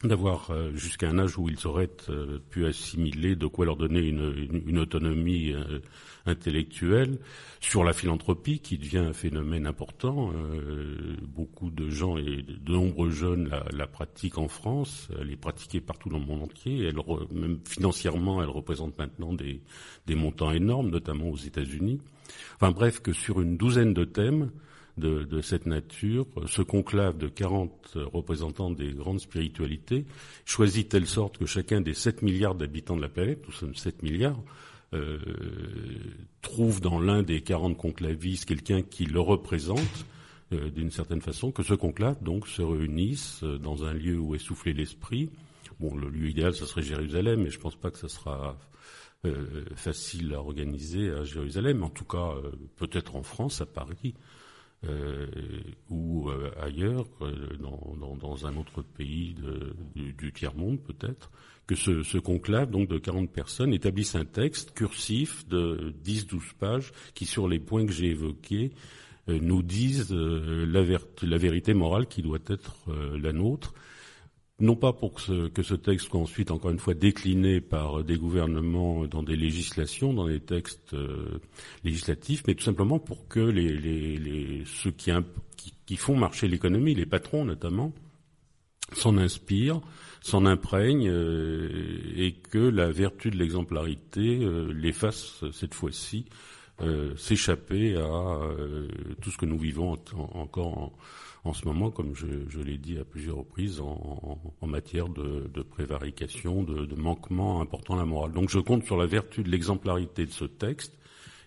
d'avoir 0.02 0.50
euh, 0.50 0.72
jusqu'à 0.74 1.08
un 1.08 1.18
âge 1.18 1.38
où 1.38 1.48
ils 1.48 1.66
auraient 1.66 1.90
euh, 2.08 2.38
pu 2.50 2.66
assimiler, 2.66 3.36
de 3.36 3.46
quoi 3.46 3.64
leur 3.64 3.76
donner 3.76 4.00
une, 4.00 4.78
autonomie 4.78 5.52
euh, 5.52 5.80
intellectuelle, 6.26 7.18
sur 7.60 7.84
la 7.84 7.92
philanthropie 7.92 8.58
qui 8.58 8.76
devient 8.78 8.98
un 8.98 9.12
phénomène 9.12 9.66
important. 9.66 10.32
beaucoup 11.22 11.70
de 11.70 11.88
gens 11.88 12.16
et 12.16 12.42
de 12.42 12.72
nombreux 12.72 13.10
jeunes 13.10 13.48
la, 13.48 13.64
la, 13.72 13.86
pratiquent 13.86 14.38
en 14.38 14.48
France, 14.48 15.08
elle 15.20 15.30
est 15.30 15.36
pratiquée 15.36 15.80
partout 15.80 16.08
dans 16.08 16.18
le 16.18 16.24
monde 16.26 16.42
entier. 16.42 16.86
Elle, 16.86 16.96
même 17.30 17.58
financièrement, 17.66 18.42
elle 18.42 18.48
représente 18.48 18.98
maintenant 18.98 19.32
des, 19.32 19.60
des 20.06 20.14
montants 20.14 20.50
énormes, 20.50 20.90
notamment 20.90 21.28
aux 21.28 21.36
États-Unis. 21.36 22.00
Enfin 22.56 22.70
bref, 22.70 23.00
que 23.00 23.12
sur 23.12 23.40
une 23.40 23.56
douzaine 23.56 23.94
de 23.94 24.04
thèmes, 24.04 24.50
de, 24.96 25.40
cette 25.40 25.66
nature, 25.66 26.26
ce 26.46 26.62
conclave 26.62 27.18
de 27.18 27.26
40 27.26 27.96
représentants 28.12 28.70
des 28.70 28.92
grandes 28.92 29.20
spiritualités, 29.20 30.06
choisit 30.44 30.88
telle 30.88 31.06
sorte 31.06 31.38
que 31.38 31.46
chacun 31.46 31.80
des 31.80 31.94
7 31.94 32.22
milliards 32.22 32.54
d'habitants 32.54 32.96
de 32.96 33.02
la 33.02 33.08
planète, 33.08 33.42
nous 33.46 33.52
sommes 33.52 33.74
7 33.74 34.02
milliards, 34.02 34.40
euh, 34.92 35.18
trouve 36.42 36.80
dans 36.80 37.00
l'un 37.00 37.22
des 37.22 37.40
40 37.40 37.76
conclavistes 37.76 38.44
quelqu'un 38.44 38.82
qui 38.82 39.06
le 39.06 39.20
représente 39.20 40.06
euh, 40.52 40.70
d'une 40.70 40.90
certaine 40.90 41.20
façon, 41.20 41.50
que 41.50 41.62
ce 41.62 41.74
conclave 41.74 42.22
donc 42.22 42.46
se 42.48 42.60
réunisse 42.60 43.42
euh, 43.42 43.58
dans 43.58 43.84
un 43.84 43.94
lieu 43.94 44.18
où 44.18 44.34
est 44.34 44.38
soufflé 44.38 44.72
l'esprit. 44.72 45.30
Bon, 45.80 45.96
le 45.96 46.08
lieu 46.08 46.28
idéal, 46.28 46.54
ce 46.54 46.66
serait 46.66 46.82
Jérusalem, 46.82 47.42
mais 47.42 47.50
je 47.50 47.56
ne 47.56 47.62
pense 47.62 47.76
pas 47.76 47.90
que 47.90 47.98
ce 47.98 48.08
sera 48.08 48.56
euh, 49.24 49.64
facile 49.74 50.34
à 50.34 50.40
organiser 50.40 51.10
à 51.10 51.24
Jérusalem. 51.24 51.82
En 51.82 51.88
tout 51.88 52.04
cas, 52.04 52.34
peut-être 52.76 53.16
en 53.16 53.22
France, 53.22 53.62
à 53.62 53.66
Paris. 53.66 54.14
Euh, 54.88 55.26
ou 55.88 56.28
euh, 56.28 56.50
ailleurs, 56.60 57.06
euh, 57.22 57.32
dans, 57.60 58.16
dans, 58.16 58.46
un 58.46 58.56
autre 58.56 58.82
pays 58.82 59.34
de, 59.34 59.74
du, 59.94 60.32
tiers-monde 60.32 60.80
peut-être, 60.80 61.30
que 61.66 61.74
ce, 61.74 62.02
ce, 62.02 62.18
conclave 62.18 62.70
donc 62.70 62.88
de 62.88 62.98
40 62.98 63.30
personnes 63.30 63.72
établisse 63.72 64.14
un 64.14 64.24
texte 64.24 64.72
cursif 64.74 65.46
de 65.48 65.94
10-12 66.04 66.54
pages 66.58 66.92
qui, 67.14 67.24
sur 67.24 67.48
les 67.48 67.60
points 67.60 67.86
que 67.86 67.92
j'ai 67.92 68.10
évoqués, 68.10 68.72
nous 69.26 69.62
disent 69.62 70.12
la, 70.12 70.82
la, 71.22 71.38
vérité 71.38 71.72
morale 71.72 72.06
qui 72.06 72.20
doit 72.20 72.40
être 72.46 72.74
la 73.16 73.32
nôtre 73.32 73.72
non 74.60 74.76
pas 74.76 74.92
pour 74.92 75.14
que 75.14 75.20
ce, 75.20 75.48
que 75.48 75.62
ce, 75.62 75.74
texte 75.74 76.08
soit 76.08 76.20
ensuite, 76.20 76.50
encore 76.50 76.70
une 76.70 76.78
fois, 76.78 76.94
décliné 76.94 77.60
par 77.60 78.04
des 78.04 78.16
gouvernements 78.16 79.06
dans 79.06 79.22
des 79.22 79.36
législations, 79.36 80.12
dans 80.14 80.28
des 80.28 80.40
textes 80.40 80.94
euh, 80.94 81.40
législatifs, 81.82 82.44
mais 82.46 82.54
tout 82.54 82.62
simplement 82.62 83.00
pour 83.00 83.26
que 83.26 83.40
les, 83.40 83.76
les, 83.76 84.16
les 84.16 84.62
ceux 84.64 84.92
qui, 84.92 85.10
qui, 85.86 85.96
font 85.96 86.16
marcher 86.16 86.46
l'économie, 86.46 86.94
les 86.94 87.06
patrons 87.06 87.44
notamment, 87.44 87.92
s'en 88.92 89.18
inspirent, 89.18 89.80
s'en 90.20 90.46
imprègnent, 90.46 91.08
euh, 91.08 92.00
et 92.14 92.34
que 92.34 92.58
la 92.58 92.92
vertu 92.92 93.30
de 93.30 93.36
l'exemplarité 93.36 94.38
euh, 94.40 94.72
les 94.72 94.92
fasse 94.92 95.44
cette 95.52 95.74
fois-ci 95.74 96.26
s'échapper 97.16 97.94
à 97.94 98.40
tout 99.22 99.30
ce 99.30 99.38
que 99.38 99.46
nous 99.46 99.56
vivons 99.56 99.96
encore 100.32 100.76
en 100.76 100.92
en 101.44 101.52
ce 101.52 101.66
moment, 101.66 101.90
comme 101.90 102.14
je, 102.14 102.26
je 102.48 102.60
l'ai 102.60 102.78
dit 102.78 102.98
à 102.98 103.04
plusieurs 103.04 103.36
reprises, 103.36 103.80
en, 103.80 104.38
en 104.60 104.66
matière 104.66 105.08
de, 105.10 105.50
de 105.52 105.62
prévarication, 105.62 106.62
de, 106.62 106.86
de, 106.86 106.94
manquement 106.96 107.60
important 107.60 107.94
à 107.94 107.98
la 107.98 108.06
morale. 108.06 108.32
Donc 108.32 108.48
je 108.48 108.58
compte 108.58 108.84
sur 108.84 108.96
la 108.96 109.06
vertu 109.06 109.42
de 109.42 109.50
l'exemplarité 109.50 110.24
de 110.24 110.30
ce 110.30 110.46
texte 110.46 110.98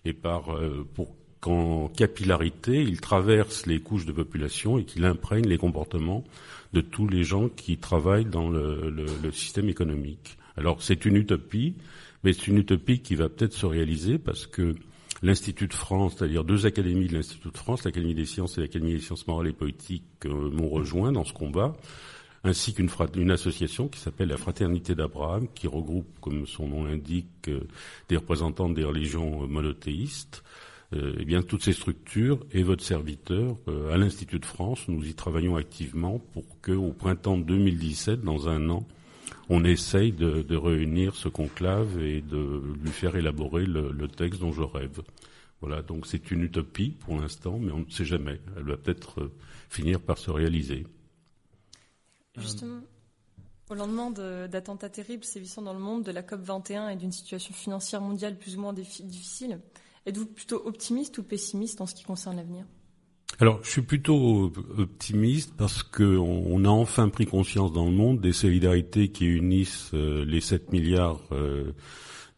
et 0.05 0.13
par 0.13 0.55
euh, 0.55 0.87
pour 0.93 1.15
qu'en 1.39 1.87
capillarité, 1.87 2.81
il 2.81 3.01
traverse 3.01 3.65
les 3.65 3.79
couches 3.79 4.05
de 4.05 4.11
population 4.11 4.77
et 4.77 4.85
qu'il 4.85 5.03
imprègne 5.03 5.47
les 5.47 5.57
comportements 5.57 6.23
de 6.73 6.81
tous 6.81 7.07
les 7.07 7.23
gens 7.23 7.49
qui 7.49 7.77
travaillent 7.77 8.25
dans 8.25 8.49
le, 8.49 8.89
le, 8.89 9.05
le 9.23 9.31
système 9.31 9.69
économique. 9.69 10.37
Alors 10.57 10.81
c'est 10.81 11.05
une 11.05 11.15
utopie, 11.15 11.75
mais 12.23 12.33
c'est 12.33 12.47
une 12.47 12.57
utopie 12.57 12.99
qui 12.99 13.15
va 13.15 13.29
peut-être 13.29 13.53
se 13.53 13.65
réaliser 13.65 14.19
parce 14.19 14.45
que 14.45 14.75
l'Institut 15.21 15.67
de 15.67 15.73
France, 15.73 16.15
c'est-à-dire 16.17 16.43
deux 16.43 16.65
académies 16.65 17.07
de 17.07 17.13
l'Institut 17.13 17.49
de 17.49 17.57
France, 17.57 17.83
l'Académie 17.83 18.15
des 18.15 18.25
sciences 18.25 18.57
et 18.57 18.61
l'Académie 18.61 18.93
des 18.93 18.99
sciences 18.99 19.27
morales 19.27 19.47
et 19.47 19.53
politiques, 19.53 20.03
euh, 20.25 20.51
m'ont 20.51 20.69
rejoint 20.69 21.11
dans 21.11 21.23
ce 21.23 21.33
combat, 21.33 21.75
ainsi 22.43 22.73
qu'une 22.73 22.89
une 23.15 23.31
association 23.31 23.87
qui 23.87 23.99
s'appelle 23.99 24.29
la 24.29 24.37
Fraternité 24.37 24.95
d'Abraham, 24.95 25.47
qui 25.53 25.67
regroupe, 25.67 26.19
comme 26.21 26.45
son 26.45 26.67
nom 26.67 26.85
l'indique, 26.85 27.27
euh, 27.47 27.61
des 28.09 28.17
représentants 28.17 28.69
des 28.69 28.83
religions 28.83 29.43
euh, 29.43 29.47
monothéistes. 29.47 30.43
eh 30.93 31.25
bien, 31.25 31.41
toutes 31.41 31.63
ces 31.63 31.73
structures 31.73 32.39
et 32.53 32.63
votre 32.63 32.81
serviteur, 32.81 33.57
à 33.91 33.97
l'Institut 33.97 34.39
de 34.39 34.45
France, 34.45 34.87
nous 34.87 35.05
y 35.05 35.13
travaillons 35.13 35.57
activement 35.57 36.17
pour 36.31 36.45
que, 36.61 36.71
au 36.71 36.93
printemps 36.93 37.37
2017, 37.37 38.21
dans 38.21 38.47
un 38.47 38.69
an, 38.69 38.87
on 39.49 39.63
essaye 39.63 40.11
de, 40.11 40.55
réunir 40.55 41.15
ce 41.15 41.29
conclave 41.29 42.01
et 42.01 42.21
de 42.21 42.61
lui 42.81 42.91
faire 42.91 43.15
élaborer 43.15 43.65
le, 43.65 44.07
texte 44.07 44.41
dont 44.41 44.51
je 44.51 44.61
rêve. 44.61 45.01
Voilà, 45.61 45.81
donc 45.81 46.05
c'est 46.05 46.29
une 46.31 46.43
utopie 46.43 46.91
pour 46.91 47.19
l'instant, 47.19 47.57
mais 47.57 47.71
on 47.71 47.79
ne 47.79 47.89
sait 47.89 48.05
jamais. 48.05 48.39
Elle 48.55 48.63
va 48.63 48.77
peut-être 48.77 49.21
euh, 49.21 49.31
finir 49.69 49.99
par 49.99 50.19
se 50.19 50.29
réaliser. 50.29 50.85
Justement, 52.37 52.81
au 53.69 53.73
lendemain 53.73 54.11
d'attentats 54.47 54.89
terribles 54.89 55.23
sévissant 55.23 55.63
dans 55.63 55.73
le 55.73 55.79
monde, 55.79 56.03
de 56.03 56.11
la 56.11 56.21
COP 56.21 56.41
21 56.41 56.89
et 56.89 56.95
d'une 56.95 57.11
situation 57.11 57.53
financière 57.53 58.01
mondiale 58.01 58.37
plus 58.37 58.55
ou 58.55 58.61
moins 58.61 58.73
difficile, 58.73 59.59
êtes-vous 60.05 60.27
plutôt 60.27 60.61
optimiste 60.65 61.17
ou 61.17 61.23
pessimiste 61.23 61.81
en 61.81 61.87
ce 61.87 61.95
qui 61.95 62.03
concerne 62.03 62.37
l'avenir? 62.37 62.65
Alors, 63.39 63.59
je 63.63 63.69
suis 63.69 63.81
plutôt 63.83 64.51
optimiste 64.79 65.53
parce 65.55 65.83
qu'on 65.83 66.65
a 66.65 66.69
enfin 66.69 67.07
pris 67.09 67.27
conscience 67.27 67.71
dans 67.71 67.85
le 67.85 67.91
monde 67.91 68.19
des 68.19 68.33
solidarités 68.33 69.09
qui 69.09 69.27
unissent 69.27 69.91
euh, 69.93 70.25
les 70.25 70.41
7 70.41 70.71
milliards 70.71 71.21
euh, 71.31 71.71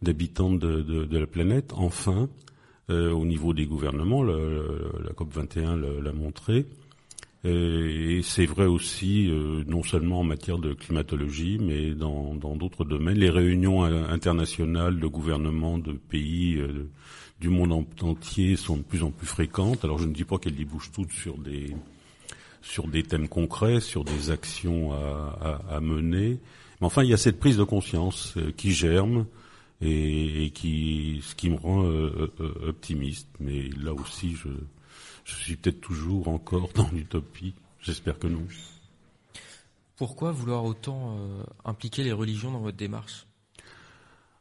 d'habitants 0.01 0.51
de, 0.51 1.07
la 1.09 1.25
planète, 1.25 1.71
enfin, 1.73 2.27
euh, 2.89 3.11
au 3.11 3.25
niveau 3.25 3.53
des 3.53 3.65
gouvernements. 3.65 4.23
la 4.23 5.13
COP 5.15 5.33
21 5.33 5.77
l'a 5.77 6.11
montré. 6.11 6.65
Et 7.45 8.19
c'est 8.21 8.45
vrai 8.45 8.65
aussi, 8.65 9.31
non 9.65 9.81
seulement 9.81 10.19
en 10.19 10.23
matière 10.25 10.57
de 10.57 10.73
climatologie, 10.73 11.57
mais 11.57 11.91
dans 11.91 12.35
d'autres 12.35 12.83
domaines. 12.83 13.17
Les 13.17 13.29
réunions 13.29 13.83
internationales 13.83 14.99
de 14.99 15.07
gouvernements 15.07 15.77
de 15.77 15.93
pays 15.93 16.61
du 17.39 17.49
monde 17.49 17.85
entier 18.01 18.55
sont 18.55 18.77
de 18.77 18.81
plus 18.81 19.03
en 19.03 19.11
plus 19.11 19.27
fréquentes. 19.27 19.83
Alors 19.83 19.97
je 19.97 20.05
ne 20.05 20.13
dis 20.13 20.25
pas 20.25 20.37
qu'elles 20.37 20.55
débouchent 20.55 20.91
toutes 20.91 21.11
sur 21.11 21.37
des 21.37 21.75
sur 22.61 22.87
des 22.87 23.03
thèmes 23.03 23.29
concrets, 23.29 23.79
sur 23.79 24.03
des 24.03 24.31
actions 24.31 24.91
à, 24.91 25.61
à, 25.69 25.79
mener. 25.79 26.39
Mais 26.81 26.87
enfin, 26.87 27.03
il 27.03 27.09
y 27.09 27.13
a 27.13 27.17
cette 27.17 27.39
prise 27.39 27.57
de 27.57 27.63
conscience 27.63 28.35
euh, 28.35 28.51
qui 28.51 28.71
germe 28.71 29.25
et, 29.81 30.51
qui 30.53 31.21
ce 31.23 31.35
qui 31.35 31.49
me 31.49 31.55
rend 31.55 31.85
euh, 31.85 32.31
euh, 32.41 32.69
optimiste. 32.69 33.29
Mais 33.39 33.69
là 33.81 33.93
aussi, 33.93 34.35
je, 34.35 34.49
je 35.23 35.35
suis 35.35 35.55
peut-être 35.55 35.79
toujours 35.79 36.27
encore 36.27 36.69
dans 36.75 36.89
l'utopie. 36.91 37.53
J'espère 37.79 38.19
que 38.19 38.27
non. 38.27 38.43
Pourquoi 39.95 40.31
vouloir 40.33 40.65
autant 40.65 41.17
impliquer 41.65 42.03
les 42.03 42.13
religions 42.13 42.51
dans 42.51 42.59
votre 42.59 42.77
démarche? 42.77 43.25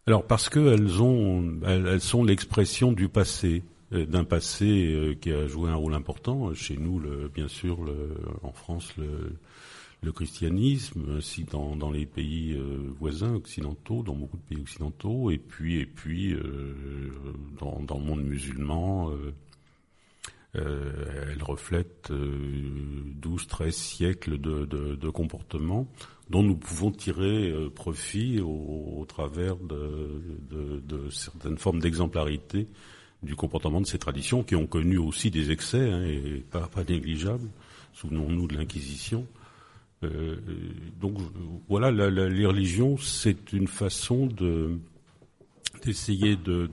Alors 0.08 0.26
parce 0.26 0.48
qu'elles 0.48 1.02
ont, 1.02 1.60
elles, 1.66 2.00
sont 2.00 2.24
l'expression 2.24 2.92
du 2.92 3.10
passé, 3.10 3.62
euh, 3.92 4.06
d'un 4.06 4.24
passé 4.24 4.94
euh, 4.94 5.14
qui 5.14 5.30
a 5.30 5.46
joué 5.46 5.68
un 5.68 5.74
rôle 5.74 5.92
important 5.92 6.54
chez 6.54 6.78
nous, 6.78 6.98
le, 6.98 7.28
bien 7.28 7.46
sûr, 7.46 7.84
le, 7.84 8.16
en 8.42 8.52
France, 8.52 8.94
le, 8.96 10.12
christianisme, 10.12 11.18
ainsi 11.18 11.44
dans, 11.44 11.90
les 11.90 12.06
pays 12.06 12.54
euh, 12.54 12.90
voisins 12.98 13.34
occidentaux, 13.34 14.02
dans 14.02 14.14
beaucoup 14.14 14.38
de 14.38 14.42
pays 14.42 14.62
occidentaux, 14.62 15.30
et 15.30 15.36
puis 15.36 15.78
et 15.78 15.84
puis 15.84 16.34
dans, 17.60 17.98
le 17.98 18.02
monde 18.02 18.22
musulman, 18.22 19.10
euh, 19.10 19.34
elle 20.54 21.42
reflète 21.42 22.10
12, 22.10 23.46
13 23.46 23.74
siècles 23.74 24.38
de, 24.38 24.64
de, 24.64 24.94
de 24.96 25.08
comportements 25.10 25.86
dont 26.30 26.42
nous 26.42 26.56
pouvons 26.56 26.90
tirer 26.90 27.50
euh, 27.50 27.70
profit 27.70 28.40
au, 28.40 29.04
travers 29.08 29.56
de, 29.56 30.20
de, 30.50 31.10
certaines 31.10 31.58
formes 31.58 31.80
d'exemplarité 31.80 32.66
du 33.22 33.34
comportement 33.34 33.80
de 33.80 33.86
ces 33.86 33.98
traditions 33.98 34.44
qui 34.44 34.54
ont 34.54 34.66
connu 34.66 34.98
aussi 34.98 35.30
des 35.30 35.50
excès 35.50 35.90
hein, 35.90 36.04
et 36.04 36.44
pas, 36.50 36.68
pas 36.68 36.84
négligeables. 36.84 37.48
Souvenons-nous 37.94 38.46
de 38.46 38.56
l'Inquisition. 38.56 39.26
Euh, 40.04 40.36
donc 41.00 41.16
voilà, 41.68 41.90
la, 41.90 42.10
la, 42.10 42.28
les 42.28 42.46
religions, 42.46 42.96
c'est 42.96 43.52
une 43.52 43.66
façon 43.66 44.26
de 44.26 44.78
d'essayer 45.84 46.36
de, 46.36 46.68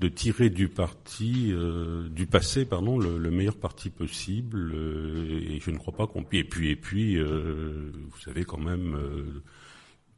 de 0.00 0.08
tirer 0.08 0.50
du 0.50 0.68
parti, 0.68 1.50
euh, 1.52 2.08
du 2.08 2.26
passé, 2.26 2.64
pardon, 2.64 2.98
le, 2.98 3.30
meilleur 3.30 3.56
parti 3.56 3.90
possible. 3.90 4.72
Euh, 4.74 5.40
et 5.50 5.60
je 5.60 5.70
ne 5.70 5.78
crois 5.78 5.94
pas 5.94 6.06
qu'on 6.06 6.24
puisse. 6.24 6.40
Et 6.40 6.44
puis, 6.44 6.70
et 6.70 6.76
puis, 6.76 7.16
euh, 7.16 7.92
vous 8.10 8.20
savez 8.20 8.44
quand 8.44 8.58
même. 8.58 9.42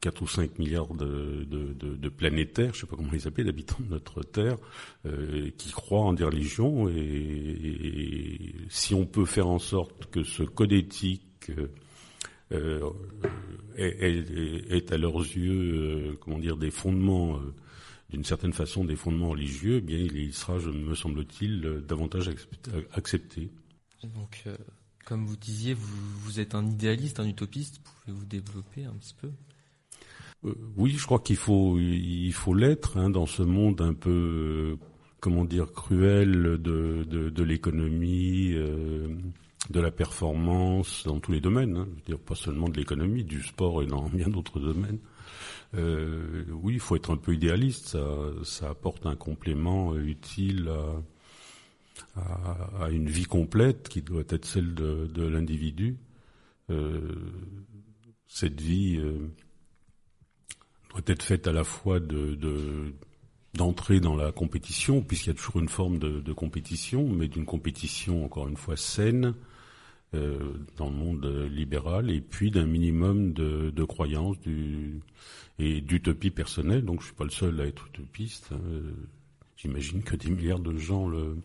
4 0.00 0.23
ou 0.23 0.28
5 0.28 0.59
milliards 0.59 0.95
de, 0.95 2.09
planétaires, 2.11 2.75
je 2.75 2.78
ne 2.78 2.80
sais 2.83 2.87
pas 2.87 2.97
comment 2.97 3.12
ils 3.14 3.23
s'appellent, 3.23 3.47
d'habitants 3.47 3.80
de 3.80 3.88
notre 3.88 4.23
Terre, 4.23 4.59
qui 5.56 5.73
croient 5.73 6.02
en 6.02 6.12
des 6.12 6.23
religions. 6.23 6.88
Et, 6.88 8.54
si 8.68 8.95
on 8.95 9.06
peut 9.06 9.25
faire 9.25 9.49
en 9.49 9.59
sorte 9.59 10.11
que 10.11 10.23
ce 10.23 10.42
code 10.42 10.73
éthique 10.73 11.50
est, 12.50 12.83
est, 13.78 14.71
est, 14.71 14.92
à 14.92 14.99
leurs 14.99 15.18
yeux, 15.18 16.16
comment 16.21 16.38
dire, 16.38 16.59
des 16.59 16.71
fondements 16.71 17.40
d'une 18.10 18.25
certaine 18.25 18.52
façon 18.52 18.84
des 18.84 18.96
fondements 18.96 19.30
religieux, 19.30 19.76
eh 19.76 19.80
bien 19.80 19.98
il 19.98 20.32
sera, 20.32 20.58
me 20.58 20.94
semble-t-il, 20.94 21.64
euh, 21.64 21.80
davantage 21.80 22.30
accepté. 22.92 23.50
Donc, 24.04 24.42
euh, 24.46 24.56
comme 25.04 25.25
vous 25.26 25.36
disiez, 25.36 25.75
vous, 25.75 26.40
êtes 26.40 26.54
un 26.54 26.66
idéaliste, 26.66 27.18
un 27.18 27.26
utopiste. 27.26 27.80
Pouvez-vous 27.80 28.25
développer 28.26 28.84
un 28.84 28.92
petit 28.94 29.14
peu? 29.20 29.30
Euh, 30.44 30.54
Oui, 30.76 30.92
je 30.92 31.04
crois 31.04 31.18
qu'il 31.18 31.36
faut, 31.36 31.78
il 31.78 32.32
faut 32.32 32.54
l'être 32.54 32.96
hein, 32.96 33.10
dans 33.10 33.26
ce 33.26 33.42
monde 33.42 33.80
un 33.80 33.94
peu, 33.94 34.78
comment 35.20 35.44
dire, 35.44 35.72
cruel 35.72 36.60
de, 36.62 37.04
de, 37.04 37.42
l'économie. 37.42 38.52
de 38.52 39.80
la 39.80 39.90
performance 39.90 41.02
dans 41.04 41.18
tous 41.18 41.32
les 41.32 41.40
domaines, 41.40 41.76
hein. 41.76 41.88
je 41.90 41.94
veux 41.96 42.16
dire 42.16 42.18
pas 42.20 42.36
seulement 42.36 42.68
de 42.68 42.76
l'économie, 42.76 43.25
du 43.25 43.42
sport 43.42 43.82
et 43.82 43.86
dans 43.86 44.08
bien 44.08 44.28
d'autres 44.28 44.60
domaines. 44.60 45.00
Euh, 45.75 46.44
oui, 46.50 46.75
il 46.75 46.80
faut 46.80 46.96
être 46.96 47.12
un 47.12 47.16
peu 47.16 47.35
idéaliste. 47.35 47.96
Ça, 48.44 48.70
apporte 48.70 49.06
un 49.06 49.16
complément 49.16 49.92
euh, 49.92 49.99
utile 49.99 50.70
à, 52.14 52.90
une 52.90 53.08
vie 53.08 53.25
complète 53.25 53.88
qui 53.88 54.02
doit 54.02 54.25
être 54.28 54.44
celle 54.44 54.75
de, 54.75 55.23
l'individu. 55.23 55.96
Euh, 56.70 57.14
cette 58.26 58.61
vie 58.61 59.00
doit 60.90 61.02
être 61.06 61.23
faite 61.23 61.46
à 61.46 61.52
la 61.52 61.64
fois 61.64 62.00
de, 62.00 62.92
dans 63.54 64.16
la 64.16 64.32
compétition, 64.32 65.02
puisqu'il 65.02 65.28
y 65.28 65.32
a 65.32 65.35
toujours 65.35 65.61
une 65.61 65.68
forme 65.68 65.99
de 65.99 66.32
compétition, 66.32 67.08
mais 67.08 67.28
d'une 67.28 67.46
compétition 67.46 68.25
encore 68.25 68.49
une 68.49 68.56
fois 68.56 68.76
saine, 68.76 69.35
euh, 70.14 70.54
dans 70.76 70.88
le 70.88 70.94
monde 70.94 71.26
libéral, 71.50 72.10
et 72.10 72.20
puis 72.20 72.50
d'un 72.50 72.66
minimum 72.66 73.32
de, 73.32 73.70
de 73.70 73.84
croyance, 73.84 74.38
du, 74.40 75.00
et 75.58 75.80
d'utopie 75.80 76.30
personnelle. 76.30 76.84
Donc 76.84 77.00
je 77.00 77.06
suis 77.06 77.14
pas 77.14 77.25
le 77.25 77.30
seul 77.30 77.60
à 77.60 77.66
être 77.66 77.86
utopiste. 77.88 78.50
Hein. 78.52 78.58
J'imagine 79.56 80.02
que 80.02 80.16
des 80.16 80.30
milliards 80.30 80.60
de 80.60 80.76
gens 80.76 81.08
le, 81.08 81.36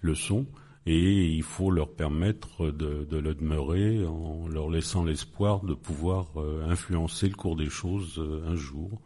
le 0.00 0.14
sont. 0.14 0.46
Et 0.86 1.24
il 1.28 1.42
faut 1.42 1.70
leur 1.70 1.94
permettre 1.94 2.70
de, 2.70 3.04
de, 3.04 3.16
le 3.16 3.34
demeurer 3.34 4.04
en 4.04 4.46
leur 4.48 4.68
laissant 4.68 5.02
l'espoir 5.02 5.64
de 5.64 5.72
pouvoir 5.72 6.26
euh, 6.36 6.62
influencer 6.68 7.28
le 7.28 7.34
cours 7.34 7.56
des 7.56 7.70
choses 7.70 8.18
euh, 8.18 8.46
un 8.46 8.54
jour. 8.54 9.00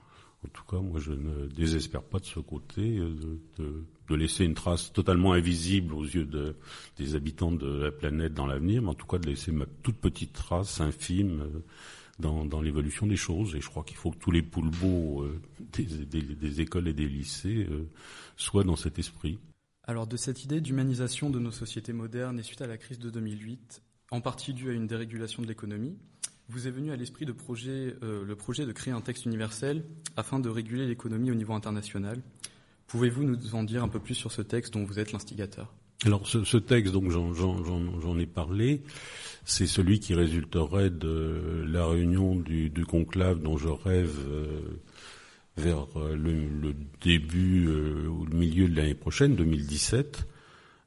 En 0.45 0.49
tout 0.49 0.63
cas, 0.65 0.79
moi, 0.79 1.01
je 1.01 1.13
ne 1.13 1.47
désespère 1.49 2.03
pas 2.03 2.21
de 2.21 2.25
ce 2.25 2.39
côté 2.39 2.99
euh, 2.99 3.15
de, 3.59 4.15
laisser 4.15 4.45
une 4.45 4.55
trace 4.55 4.93
totalement 4.93 5.33
invisible 5.33 5.93
aux 5.95 6.05
yeux 6.05 6.25
de, 6.25 6.57
des 6.97 7.15
habitants 7.17 7.53
de 7.53 7.67
la 7.67 7.91
planète 7.91 8.35
dans 8.35 8.47
l'avenir, 8.47 8.83
mais 8.83 8.89
en 8.89 8.95
tout 8.95 9.07
cas 9.07 9.19
de 9.19 9.27
laisser 9.27 9.53
ma 9.53 9.67
toute 9.83 9.97
petite 9.97 10.33
trace 10.33 10.81
infime 10.81 11.63
dans, 12.19 12.45
dans 12.45 12.61
l'évolution 12.61 13.07
des 13.07 13.17
choses. 13.17 13.55
Et 13.55 13.61
je 13.61 13.69
crois 13.69 13.85
qu'il 13.85 13.97
faut 13.97 14.11
que 14.11 14.19
tous 14.19 14.31
les 14.31 14.43
poulbeaux 14.43 15.23
euh, 15.23 15.41
des, 15.73 16.61
écoles 16.61 16.89
et 16.89 16.93
des 16.93 17.09
lycées 17.09 17.67
euh, 17.71 17.89
soient 18.37 18.65
dans 18.65 18.77
cet 18.77 18.99
esprit. 18.99 19.39
Alors 19.85 20.07
de 20.07 20.17
cette 20.17 20.45
idée 20.45 20.61
d'humanisation 20.61 21.31
de 21.31 21.39
nos 21.39 21.51
sociétés 21.51 21.93
modernes 21.93 22.39
et 22.39 22.43
suite 22.43 22.61
à 22.61 22.67
la 22.67 22.77
crise 22.77 22.99
de 22.99 23.11
2008, 23.11 23.83
en 24.11 24.21
partie 24.21 24.53
due 24.53 24.71
à 24.71 24.73
une 24.73 24.87
dérégulation 24.87 25.43
de 25.43 25.49
l'économie, 25.49 25.97
vous 26.49 26.67
est 26.67 26.71
venu 26.71 26.93
à 26.93 26.97
l'esprit 26.97 27.27
de 27.27 27.33
projet, 27.33 27.95
euh, 28.03 28.25
le 28.25 28.37
projet 28.37 28.65
de 28.65 28.73
créer 28.73 28.93
un 28.93 29.01
texte 29.01 29.27
universel 29.27 29.85
afin 30.17 30.41
de 30.41 30.49
réguler 30.49 30.87
l'économie 30.87 31.31
au 31.31 31.35
niveau 31.35 31.53
international. 31.53 32.23
Pouvez-vous 32.87 33.25
nous 33.25 33.55
en 33.55 33.65
dire 33.65 33.85
un 33.85 33.89
peu 33.89 34.01
plus 34.01 34.15
sur 34.15 34.33
ce 34.33 34.41
texte 34.41 34.73
dont 34.73 34.85
vous 34.85 34.99
êtes 34.99 35.13
l'instigateur? 35.13 35.75
Alors 36.07 36.27
ce, 36.27 36.57
texte, 36.57 36.93
donc 36.93 37.11
j'en 37.11 38.19
ai 38.19 38.27
parlé, 38.27 38.83
c'est 39.45 39.67
celui 39.67 39.99
qui 39.99 40.15
résulterait 40.15 40.91
de 40.91 41.65
la 41.67 41.87
réunion 41.87 42.37
du, 42.37 42.87
conclave 42.89 43.43
dont 43.43 43.59
je 43.59 43.69
rêve 43.69 44.17
euh, 44.29 44.81
vers 45.57 45.87
euh, 45.97 46.15
le, 46.17 46.73
début 47.03 47.69
ou 48.07 48.25
le 48.25 48.37
milieu 48.37 48.69
de 48.69 48.77
l'année 48.77 48.95
prochaine, 48.95 49.35
2017. 49.35 50.25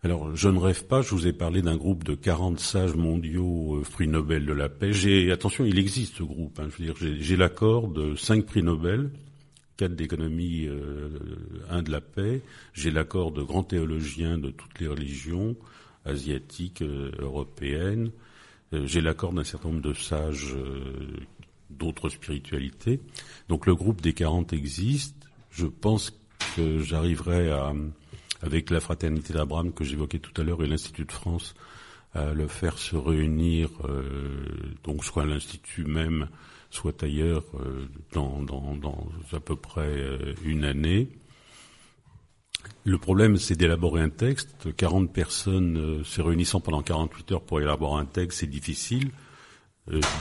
Alors, 0.03 0.36
je 0.36 0.50
ne 0.50 0.58
rêve 0.58 0.86
pas, 0.88 1.01
je 1.01 1.12
vous 1.12 1.27
ai 1.27 1.34
parlé 1.34 1.62
d'un 1.62 1.77
groupe 1.77 2.03
de 2.03 2.15
40 2.15 2.60
sages 2.60 2.96
mondiaux 2.96 3.84
prix 3.91 4.08
Nobel 4.08 4.46
de 4.46 4.53
la 4.53 4.67
paix. 4.67 4.93
J'ai, 4.93 5.31
attention, 5.31 5.63
il 5.63 5.77
existe 5.77 6.17
ce 6.17 6.24
groupe. 6.24 6.60
Hein, 6.60 6.70
je 6.70 6.84
veux 6.84 6.93
dire, 6.93 7.22
j'ai 7.22 7.38
l'accord 7.38 7.88
de 7.88 8.15
5 8.15 8.46
prix 8.46 8.63
Nobel, 8.63 9.12
4 9.77 9.96
d'économie, 9.96 10.65
euh, 10.65 11.20
1 11.70 11.84
de 11.84 11.91
la 11.91 12.01
paix. 12.01 12.41
J'ai 12.74 12.89
l'accord 12.89 13.31
de 13.31 13.43
grands 13.43 13.63
théologiens 13.63 14.39
de 14.39 14.50
toutes 14.50 14.79
les 14.79 14.88
religions, 14.88 15.55
asiatiques, 16.03 16.81
européennes, 16.81 18.12
euh, 18.74 18.86
j'ai 18.86 19.01
l'accord 19.01 19.34
d'un 19.34 19.43
certain 19.43 19.70
nombre 19.70 19.81
de 19.81 19.93
sages 19.93 20.53
euh, 20.55 21.08
d'autres 21.70 22.10
spiritualités. 22.10 23.00
Donc 23.50 23.65
le 23.65 23.75
groupe 23.75 24.01
des 24.01 24.13
40 24.13 24.53
existe. 24.53 25.15
Je 25.50 25.65
pense 25.65 26.17
que 26.55 26.79
j'arriverai 26.79 27.51
à, 27.51 27.74
avec 28.41 28.69
la 28.69 28.79
fraternité 28.79 29.33
d'Abraham 29.33 29.71
que 29.71 29.83
j'évoquais 29.83 30.19
tout 30.19 30.39
à 30.39 30.43
l'heure 30.43 30.63
et 30.63 30.67
l'Institut 30.67 31.05
de 31.05 31.12
France, 31.12 31.53
à 32.13 32.33
le 32.33 32.48
faire 32.48 32.77
se 32.77 32.95
réunir, 32.95 33.69
euh, 33.86 34.45
donc 34.83 35.05
soit 35.05 35.24
à 35.24 35.25
l'Institut 35.25 35.86
même, 35.86 36.27
soit 36.69 37.03
ailleurs, 37.03 37.43
euh, 37.55 37.88
dans, 38.13 38.41
dans, 38.41 38.75
dans, 38.75 39.07
à 39.31 39.39
peu 39.39 39.55
près 39.55 39.88
euh, 39.88 40.33
une 40.43 40.65
année. 40.65 41.10
Le 42.83 42.98
problème, 42.98 43.38
c'est 43.38 43.55
d'élaborer 43.55 44.01
un 44.01 44.10
texte. 44.10 44.75
40 44.75 45.12
personnes 45.13 46.03
se 46.03 46.21
réunissant 46.21 46.60
pendant 46.60 46.81
48 46.81 47.31
heures 47.31 47.41
pour 47.41 47.60
élaborer 47.60 48.01
un 48.01 48.05
texte, 48.05 48.39
c'est 48.39 48.48
difficile. 48.48 49.12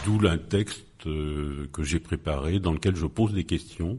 D'où 0.04 0.26
un 0.26 0.38
texte 0.38 0.86
que 1.04 1.82
j'ai 1.82 2.00
préparé 2.00 2.58
dans 2.58 2.72
lequel 2.72 2.96
je 2.96 3.06
pose 3.06 3.34
des 3.34 3.44
questions 3.44 3.98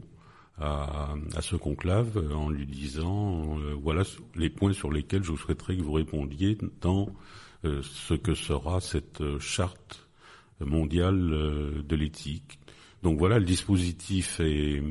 à, 0.62 1.14
ce 1.40 1.56
conclave 1.56 2.22
en 2.34 2.48
lui 2.48 2.66
disant 2.66 3.58
voilà 3.82 4.02
les 4.36 4.48
points 4.48 4.72
sur 4.72 4.90
lesquels 4.92 5.24
je 5.24 5.34
souhaiterais 5.34 5.76
que 5.76 5.82
vous 5.82 5.92
répondiez 5.92 6.56
dans 6.80 7.08
euh, 7.64 7.80
ce 7.82 8.14
que 8.14 8.34
sera 8.34 8.80
cette 8.80 9.20
euh, 9.20 9.38
charte 9.38 10.08
mondiale 10.58 11.32
euh, 11.32 11.82
de 11.82 11.94
l'éthique. 11.94 12.58
Donc 13.04 13.18
voilà, 13.18 13.38
le 13.38 13.44
dispositif 13.44 14.40
est, 14.40 14.82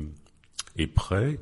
est 0.78 0.86
prêt. 0.86 1.38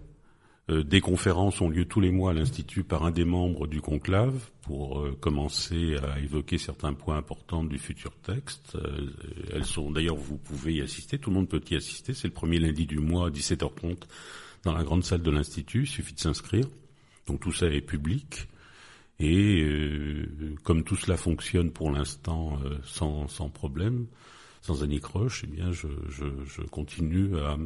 Des 0.71 1.01
conférences 1.01 1.61
ont 1.61 1.69
lieu 1.69 1.85
tous 1.85 2.01
les 2.01 2.13
mois 2.13 2.31
à 2.31 2.35
l'Institut 2.35 2.85
par 2.85 3.05
un 3.05 3.11
des 3.11 3.25
membres 3.25 3.67
du 3.67 3.81
conclave 3.81 4.39
pour 4.63 5.05
commencer 5.19 5.97
à 5.97 6.21
évoquer 6.21 6.59
certains 6.59 6.93
points 6.93 7.17
importants 7.17 7.65
du 7.65 7.77
futur 7.77 8.13
texte. 8.23 8.77
elles 9.53 9.65
sont 9.65 9.91
d'ailleurs, 9.91 10.15
vous 10.15 10.37
pouvez 10.37 10.75
y 10.75 10.81
assister, 10.81 11.19
tout 11.19 11.31
le 11.31 11.37
monde 11.37 11.49
peut 11.49 11.63
y 11.71 11.75
assister. 11.75 12.15
C'est 12.15 12.29
le 12.29 12.35
premier 12.35 12.59
lundi 12.59 12.87
du 12.87 12.99
mois 12.99 13.27
à 13.27 13.31
17h30 13.31 14.03
dans 14.63 14.73
la 14.73 14.85
grande 14.85 15.03
salle 15.03 15.23
de 15.23 15.31
l'Institut. 15.31 15.83
Il 15.83 15.89
suffit 15.89 16.15
de 16.15 16.21
s'inscrire. 16.21 16.67
Donc 17.27 17.41
tout 17.41 17.53
ça 17.53 17.67
est 17.67 17.81
public. 17.81 18.49
Et 19.21 19.63
euh, 19.63 20.57
comme 20.65 20.83
tout 20.83 20.97
cela 20.97 21.17
fonctionne 21.17 21.71
pour 21.71 21.91
l'instant 21.91 22.59
euh, 22.65 22.79
sans, 22.85 23.29
sans, 23.29 23.51
problème, 23.51 24.07
sans 24.63 24.83
anicroche, 24.83 25.43
eh 25.45 25.47
bien 25.47 25.73
je, 25.73 25.89
je 26.09 26.63
continue 26.63 27.37
à, 27.37 27.59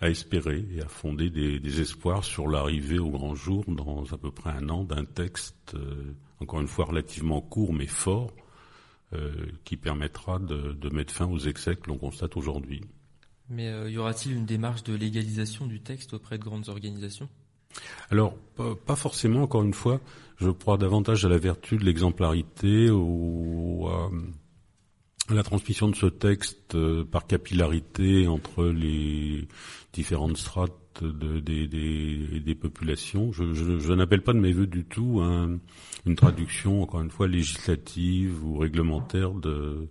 à, 0.00 0.10
espérer 0.10 0.64
et 0.74 0.82
à 0.82 0.88
fonder 0.88 1.30
des, 1.30 1.58
des 1.60 1.80
espoirs 1.80 2.24
sur 2.24 2.48
l'arrivée 2.48 2.98
au 2.98 3.10
grand 3.10 3.34
jour 3.34 3.64
dans 3.68 4.04
à 4.04 4.18
peu 4.18 4.30
près 4.30 4.50
un 4.50 4.68
an 4.68 4.84
d'un 4.84 5.04
texte, 5.04 5.74
euh, 5.74 6.14
encore 6.40 6.60
une 6.60 6.68
fois 6.68 6.86
relativement 6.86 7.40
court 7.40 7.72
mais 7.72 7.86
fort, 7.86 8.32
qui 9.64 9.76
permettra 9.76 10.38
de, 10.38 10.72
de, 10.72 10.88
mettre 10.90 11.12
fin 11.12 11.26
aux 11.26 11.40
excès 11.40 11.74
que 11.74 11.88
l'on 11.88 11.98
constate 11.98 12.36
aujourd'hui. 12.36 12.80
Mais 13.48 13.90
y 13.90 13.98
aura-t-il 13.98 14.36
une 14.36 14.46
démarche 14.46 14.84
de 14.84 14.94
légalisation 14.94 15.66
du 15.66 15.80
texte 15.80 16.14
auprès 16.14 16.38
de 16.38 16.44
grandes 16.44 16.68
organisations? 16.68 17.28
Alors, 18.10 18.36
pas 18.86 18.96
forcément, 18.96 19.42
encore 19.42 19.64
une 19.64 19.74
fois, 19.74 20.00
je 20.36 20.50
crois 20.50 20.76
davantage 20.76 21.24
à 21.24 21.28
la 21.28 21.38
vertu 21.38 21.76
de 21.76 21.84
l'exemplarité, 21.84 22.90
ou 22.90 23.88
à, 23.88 24.10
la 25.34 25.42
transmission 25.42 25.88
de 25.88 25.96
ce 25.96 26.06
texte 26.06 26.74
euh, 26.74 27.04
par 27.04 27.26
capillarité 27.26 28.26
entre 28.26 28.64
les 28.64 29.46
différentes 29.92 30.36
strates 30.36 30.74
des, 31.02 32.54
populations. 32.60 33.32
Je, 33.32 33.92
n'appelle 33.92 34.22
pas 34.22 34.32
de 34.32 34.40
mes 34.40 34.52
voeux 34.52 34.66
du 34.66 34.84
tout 34.84 35.22
une 36.06 36.14
traduction, 36.16 36.82
encore 36.82 37.00
une 37.00 37.10
fois, 37.10 37.26
législative 37.28 38.44
ou 38.44 38.58
réglementaire 38.58 39.30
de, 39.32 39.88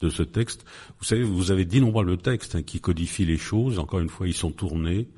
de 0.00 0.08
ce 0.08 0.22
texte. 0.22 0.64
Vous 0.98 1.04
savez, 1.04 1.22
vous 1.22 1.50
avez 1.50 1.64
d'innombrables 1.64 2.16
textes 2.18 2.54
hein, 2.54 2.62
qui 2.62 2.80
codifient 2.80 3.26
les 3.26 3.36
choses. 3.36 3.78
Encore 3.78 4.00
une 4.00 4.08
fois, 4.08 4.26
ils 4.26 4.34
sont 4.34 4.50
tournés 4.50 5.08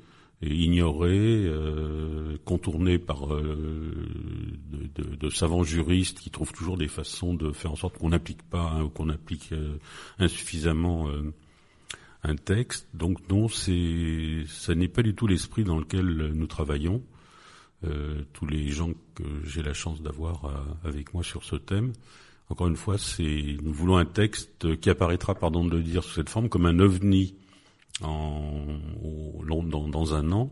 ignoré, 0.41 1.45
euh, 1.45 2.37
par 3.05 3.33
euh, 3.33 3.93
de, 4.95 5.29
savants 5.29 5.63
juristes 5.63 6.19
qui 6.19 6.29
trouvent 6.29 6.51
toujours 6.51 6.77
des 6.77 6.87
façons 6.87 7.33
de 7.33 7.51
faire 7.51 7.71
en 7.71 7.75
sorte 7.75 7.97
qu'on 7.97 8.09
n'applique 8.09 8.41
pas 8.43 8.83
ou 8.83 8.89
qu'on 8.89 9.09
applique 9.09 9.51
euh, 9.51 9.77
insuffisamment 10.19 11.09
un 12.23 12.35
texte. 12.35 12.87
Donc 12.93 13.17
non, 13.29 13.47
c'est 13.47 14.43
ça 14.47 14.75
n'est 14.75 14.87
pas 14.87 15.03
du 15.03 15.15
tout 15.15 15.27
l'esprit 15.27 15.63
dans 15.63 15.77
lequel 15.77 16.05
nous 16.33 16.47
travaillons. 16.47 17.01
tous 18.33 18.45
les 18.45 18.69
gens 18.69 18.91
que 19.15 19.23
j'ai 19.43 19.63
la 19.63 19.73
chance 19.73 20.01
d'avoir 20.01 20.77
avec 20.83 21.13
moi 21.13 21.23
sur 21.23 21.43
ce 21.43 21.55
thème. 21.55 21.93
Encore 22.49 22.67
une 22.67 22.75
fois, 22.75 22.97
c'est 22.97 23.57
nous 23.63 23.73
voulons 23.73 23.97
un 23.97 24.05
texte 24.05 24.79
qui 24.79 24.89
apparaîtra, 24.89 25.35
pardon 25.35 25.65
de 25.65 25.77
le 25.77 25.83
dire, 25.83 26.03
sous 26.03 26.15
cette 26.15 26.29
forme 26.29 26.49
comme 26.49 26.65
un 26.65 26.79
ovni 26.79 27.35
en, 28.03 28.65
dans, 29.63 29.87
dans, 29.87 30.13
un 30.15 30.31
an 30.31 30.51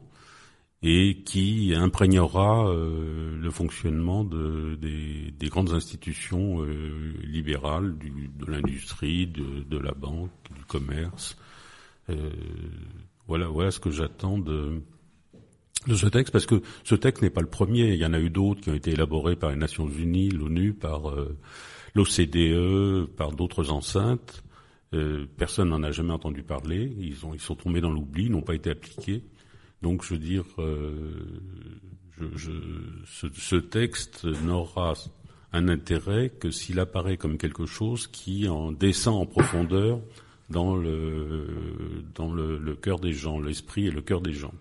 et 0.82 1.24
qui 1.26 1.74
imprégnera 1.76 2.70
euh, 2.70 3.36
le 3.38 3.52
fonctionnement 3.52 4.24
de, 4.24 4.76
des, 4.76 5.32
des, 5.38 5.48
grandes 5.50 5.74
institutions 5.74 6.62
euh, 6.62 7.14
libérales, 7.24 7.98
du, 7.98 8.30
de 8.34 8.46
l'industrie, 8.46 9.28
de, 9.28 9.64
de, 9.64 9.78
la 9.78 9.92
banque, 9.92 10.32
du 10.56 10.64
commerce. 10.66 11.38
Euh, 12.10 12.30
voilà, 13.28 13.48
voilà 13.48 13.72
ce 13.72 13.80
que 13.80 13.92
j'attends 13.92 14.38
de, 14.38 14.82
de 15.88 15.96
ce 15.96 16.08
texte, 16.08 16.32
parce 16.32 16.46
que 16.46 16.62
ce 16.86 16.96
texte 16.96 17.24
n'est 17.24 17.30
pas 17.30 17.42
le 17.42 17.50
premier. 17.50 17.94
Il 17.94 18.00
y 18.00 18.06
en 18.06 18.14
a 18.14 18.20
eu 18.20 18.30
d'autres 18.30 18.62
qui 18.62 18.70
ont 18.70 18.76
été 18.76 18.92
élaborés 18.92 19.36
par 19.36 19.50
les 19.50 19.58
Nations 19.58 19.88
Unies, 19.88 20.30
l'ONU, 20.30 20.74
par 20.74 21.14
l'OCDE, 21.94 23.08
par 23.18 23.34
d'autres 23.34 23.70
enceintes. 23.70 24.44
Euh, 24.94 25.28
personne 25.38 25.70
n'en 25.70 25.84
a 25.84 25.92
jamais 25.92 26.14
entendu 26.14 26.42
parler. 26.42 26.92
Ils, 27.00 27.26
ont, 27.26 27.34
ils 27.34 27.40
sont 27.40 27.56
tombés 27.56 27.82
dans 27.82 27.92
l'oubli, 27.92 28.30
n'ont 28.30 28.42
pas 28.42 28.56
été 28.56 28.72
appliqués. 28.72 29.24
Donc, 29.82 30.04
je 30.04 30.14
veux 30.14 30.20
dire, 30.20 30.46
euh, 30.58 31.40
je, 32.18 32.26
je, 32.36 32.52
ce, 33.06 33.28
ce, 33.34 33.56
texte 33.56 34.26
n'aura 34.26 34.94
un 35.54 35.68
intérêt 35.68 36.30
que 36.30 36.50
s'il 36.50 36.80
apparaît 36.80 37.18
comme 37.18 37.38
quelque 37.38 37.66
chose 37.66 38.08
qui 38.08 38.48
en 38.50 38.72
descend 38.72 39.22
en 39.22 39.26
profondeur 39.26 40.02
dans 40.50 40.76
le 40.76 42.04
dans 42.16 42.34
le, 42.34 42.58
le 42.58 42.76
cœur 42.76 43.00
des 43.00 43.14
gens, 43.14 43.40
l'esprit 43.40 43.88
et 43.88 43.92
le 43.92 44.02
cœur 44.02 44.22
des 44.22 44.34
gens. 44.34 44.54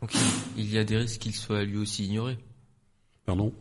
Donc, 0.00 0.12
il 0.56 0.70
y 0.70 0.78
a 0.78 0.84
des 0.84 0.96
risques 0.96 1.20
qu'il 1.20 1.34
soit 1.34 1.64
lui 1.64 1.76
aussi 1.76 2.06
ignoré. 2.06 2.38
Pardon? 3.26 3.52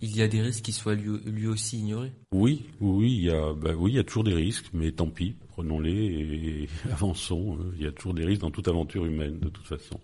Il, 0.00 0.16
y 0.16 0.22
a 0.22 0.28
des 0.28 0.40
risques 0.40 0.64
qu'il 0.64 0.74
soit 0.74 0.94
lui, 0.94 1.18
lui, 1.26 1.48
aussi 1.48 1.80
ignoré. 1.80 2.12
Oui, 2.30 2.66
oui, 2.80 3.12
il 3.12 3.24
y 3.24 3.30
a, 3.30 3.54
bah 3.54 3.72
oui, 3.76 3.92
il 3.92 3.96
y 3.96 3.98
a 3.98 4.04
toujours 4.04 4.22
des 4.22 4.34
risques, 4.34 4.66
mais 4.72 4.92
tant 4.92 5.08
pis 5.08 5.34
prenons-les 5.56 5.90
et 5.90 6.68
avançons. 6.92 7.58
Il 7.76 7.82
y 7.82 7.86
a 7.86 7.92
toujours 7.92 8.14
des 8.14 8.24
risques 8.24 8.42
dans 8.42 8.50
toute 8.50 8.68
aventure 8.68 9.06
humaine, 9.06 9.38
de 9.40 9.48
toute 9.48 9.66
façon. 9.66 9.98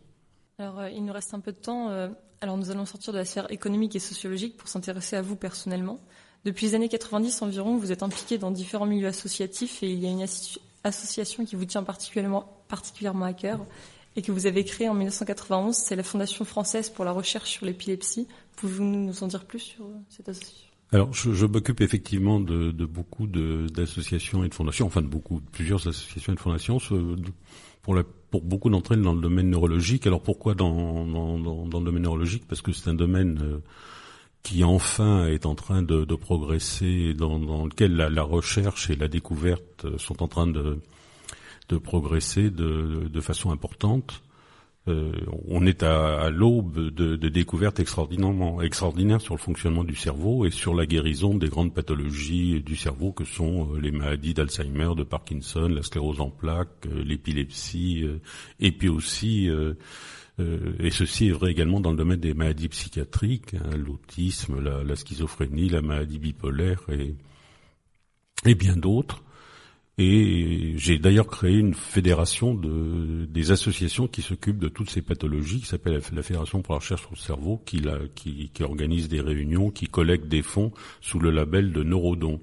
Alors, 0.58 0.80
euh, 0.80 0.90
il 0.90 1.04
nous 1.04 1.12
reste 1.12 1.34
un 1.34 1.40
peu 1.40 1.52
de 1.52 1.58
temps. 1.58 1.90
Euh, 1.90 2.08
alors, 2.40 2.56
nous 2.56 2.70
allons 2.70 2.86
sortir 2.86 3.12
de 3.12 3.18
la 3.18 3.24
sphère 3.24 3.50
économique 3.50 3.94
et 3.94 3.98
sociologique 3.98 4.56
pour 4.56 4.68
s'intéresser 4.68 5.16
à 5.16 5.22
vous 5.22 5.36
personnellement. 5.36 6.00
Depuis 6.44 6.66
les 6.66 6.74
années 6.74 6.88
90 6.88 7.42
environ, 7.42 7.76
vous 7.76 7.92
êtes 7.92 8.02
impliqué 8.02 8.38
dans 8.38 8.50
différents 8.50 8.86
milieux 8.86 9.06
associatifs 9.06 9.82
et 9.82 9.90
il 9.90 9.98
y 9.98 10.06
a 10.06 10.10
une 10.10 10.26
association 10.84 11.44
qui 11.44 11.54
vous 11.54 11.66
tient 11.66 11.84
particulièrement, 11.84 12.64
particulièrement 12.68 13.26
à 13.26 13.32
cœur 13.32 13.60
et 14.16 14.22
que 14.22 14.32
vous 14.32 14.46
avez 14.46 14.64
créée 14.64 14.88
en 14.88 14.94
1991. 14.94 15.76
C'est 15.76 15.96
la 15.96 16.02
Fondation 16.02 16.44
française 16.44 16.90
pour 16.90 17.04
la 17.04 17.12
recherche 17.12 17.50
sur 17.50 17.66
l'épilepsie. 17.66 18.26
Pouvez-vous 18.56 18.84
nous 18.84 19.22
en 19.22 19.28
dire 19.28 19.44
plus 19.44 19.60
sur 19.60 19.84
euh, 19.84 19.94
cette 20.08 20.28
association? 20.28 20.71
Alors, 20.92 21.14
je, 21.14 21.46
m'occupe 21.46 21.80
effectivement 21.80 22.38
de, 22.38 22.70
de 22.70 22.84
beaucoup 22.84 23.26
d'associations 23.26 24.44
et 24.44 24.48
de 24.50 24.54
fondations, 24.54 24.86
enfin 24.86 25.00
de 25.00 25.06
beaucoup, 25.06 25.40
de 25.40 25.50
plusieurs 25.50 25.88
associations 25.88 26.34
et 26.34 26.36
de 26.36 26.40
fondations, 26.40 26.78
pour, 27.80 27.94
beaucoup 28.42 28.68
d'entre 28.68 28.92
elles 28.92 29.00
dans 29.00 29.14
le 29.14 29.20
domaine 29.22 29.48
neurologique. 29.48 30.06
Alors 30.06 30.22
pourquoi 30.22 30.54
dans, 30.54 31.06
dans, 31.06 31.78
le 31.78 31.84
domaine 31.84 32.02
neurologique? 32.02 32.46
Parce 32.46 32.60
que 32.60 32.72
c'est 32.72 32.90
un 32.90 32.94
domaine 32.94 33.40
euh, 33.42 33.58
qui 34.42 34.64
enfin 34.64 35.26
est 35.28 35.46
en 35.46 35.54
train 35.54 35.82
de, 35.82 36.04
progresser, 36.14 37.14
dans, 37.14 37.38
dans 37.38 37.64
lequel 37.64 37.96
la, 37.96 38.22
recherche 38.22 38.90
et 38.90 38.94
la 38.94 39.08
découverte 39.08 39.86
sont 39.96 40.22
en 40.22 40.28
train 40.28 40.46
de, 40.46 40.78
progresser 41.82 42.50
de 42.50 43.20
façon 43.22 43.50
importante. 43.50 44.22
Euh, 44.88 45.12
on 45.46 45.64
est 45.64 45.84
à, 45.84 46.28
l'aube 46.30 46.90
de, 46.90 47.28
découvertes 47.28 47.78
extraordinairement 47.78 48.60
extraordinaires 48.62 49.20
sur 49.20 49.34
le 49.34 49.38
fonctionnement 49.38 49.84
du 49.84 49.94
cerveau 49.94 50.44
et 50.44 50.50
sur 50.50 50.74
la 50.74 50.86
guérison 50.86 51.36
des 51.36 51.48
grandes 51.48 51.72
pathologies 51.72 52.60
du 52.62 52.74
cerveau 52.74 53.12
que 53.12 53.24
sont 53.24 53.74
euh, 53.74 53.80
les 53.80 53.92
maladies 53.92 54.34
d'Alzheimer, 54.34 54.90
de 54.96 55.04
Parkinson, 55.04 55.68
la 55.68 55.84
sclérose 55.84 56.20
en 56.20 56.30
plaques, 56.30 56.86
euh, 56.86 57.04
l'épilepsie, 57.04 58.04
et 58.58 58.72
puis 58.72 58.88
aussi, 58.88 59.48
et 60.38 60.90
ceci 60.90 61.28
est 61.28 61.32
vrai 61.32 61.52
également 61.52 61.80
dans 61.80 61.90
le 61.90 61.96
domaine 61.96 62.20
des 62.20 62.34
maladies 62.34 62.68
psychiatriques, 62.68 63.54
hein, 63.54 63.76
l'autisme, 63.76 64.60
la, 64.60 64.96
schizophrénie, 64.96 65.68
la 65.68 65.82
maladie 65.82 66.18
bipolaire 66.18 66.82
et 68.44 68.54
bien 68.54 68.76
d'autres. 68.76 69.22
Et 69.98 70.74
j'ai 70.78 70.98
d'ailleurs 70.98 71.26
créé 71.26 71.58
une 71.58 71.74
fédération 71.74 72.54
de, 72.54 73.26
des 73.26 73.50
associations 73.50 74.08
qui 74.08 74.22
s'occupent 74.22 74.58
de 74.58 74.68
toutes 74.68 74.88
ces 74.88 75.02
pathologies, 75.02 75.60
qui 75.60 75.66
s'appelle 75.66 76.00
la 76.12 76.22
Fédération 76.22 76.62
pour 76.62 76.72
la 76.72 76.78
recherche 76.78 77.02
sur 77.02 77.10
le 77.10 77.18
cerveau, 77.18 77.62
qui, 77.66 77.78
la, 77.78 77.98
qui, 78.14 78.50
qui, 78.54 78.62
organise 78.62 79.08
des 79.08 79.20
réunions, 79.20 79.70
qui 79.70 79.86
collecte 79.88 80.28
des 80.28 80.42
fonds 80.42 80.72
sous 81.02 81.18
le 81.18 81.30
label 81.30 81.72
de 81.72 81.82
Neurodon. 81.82 82.40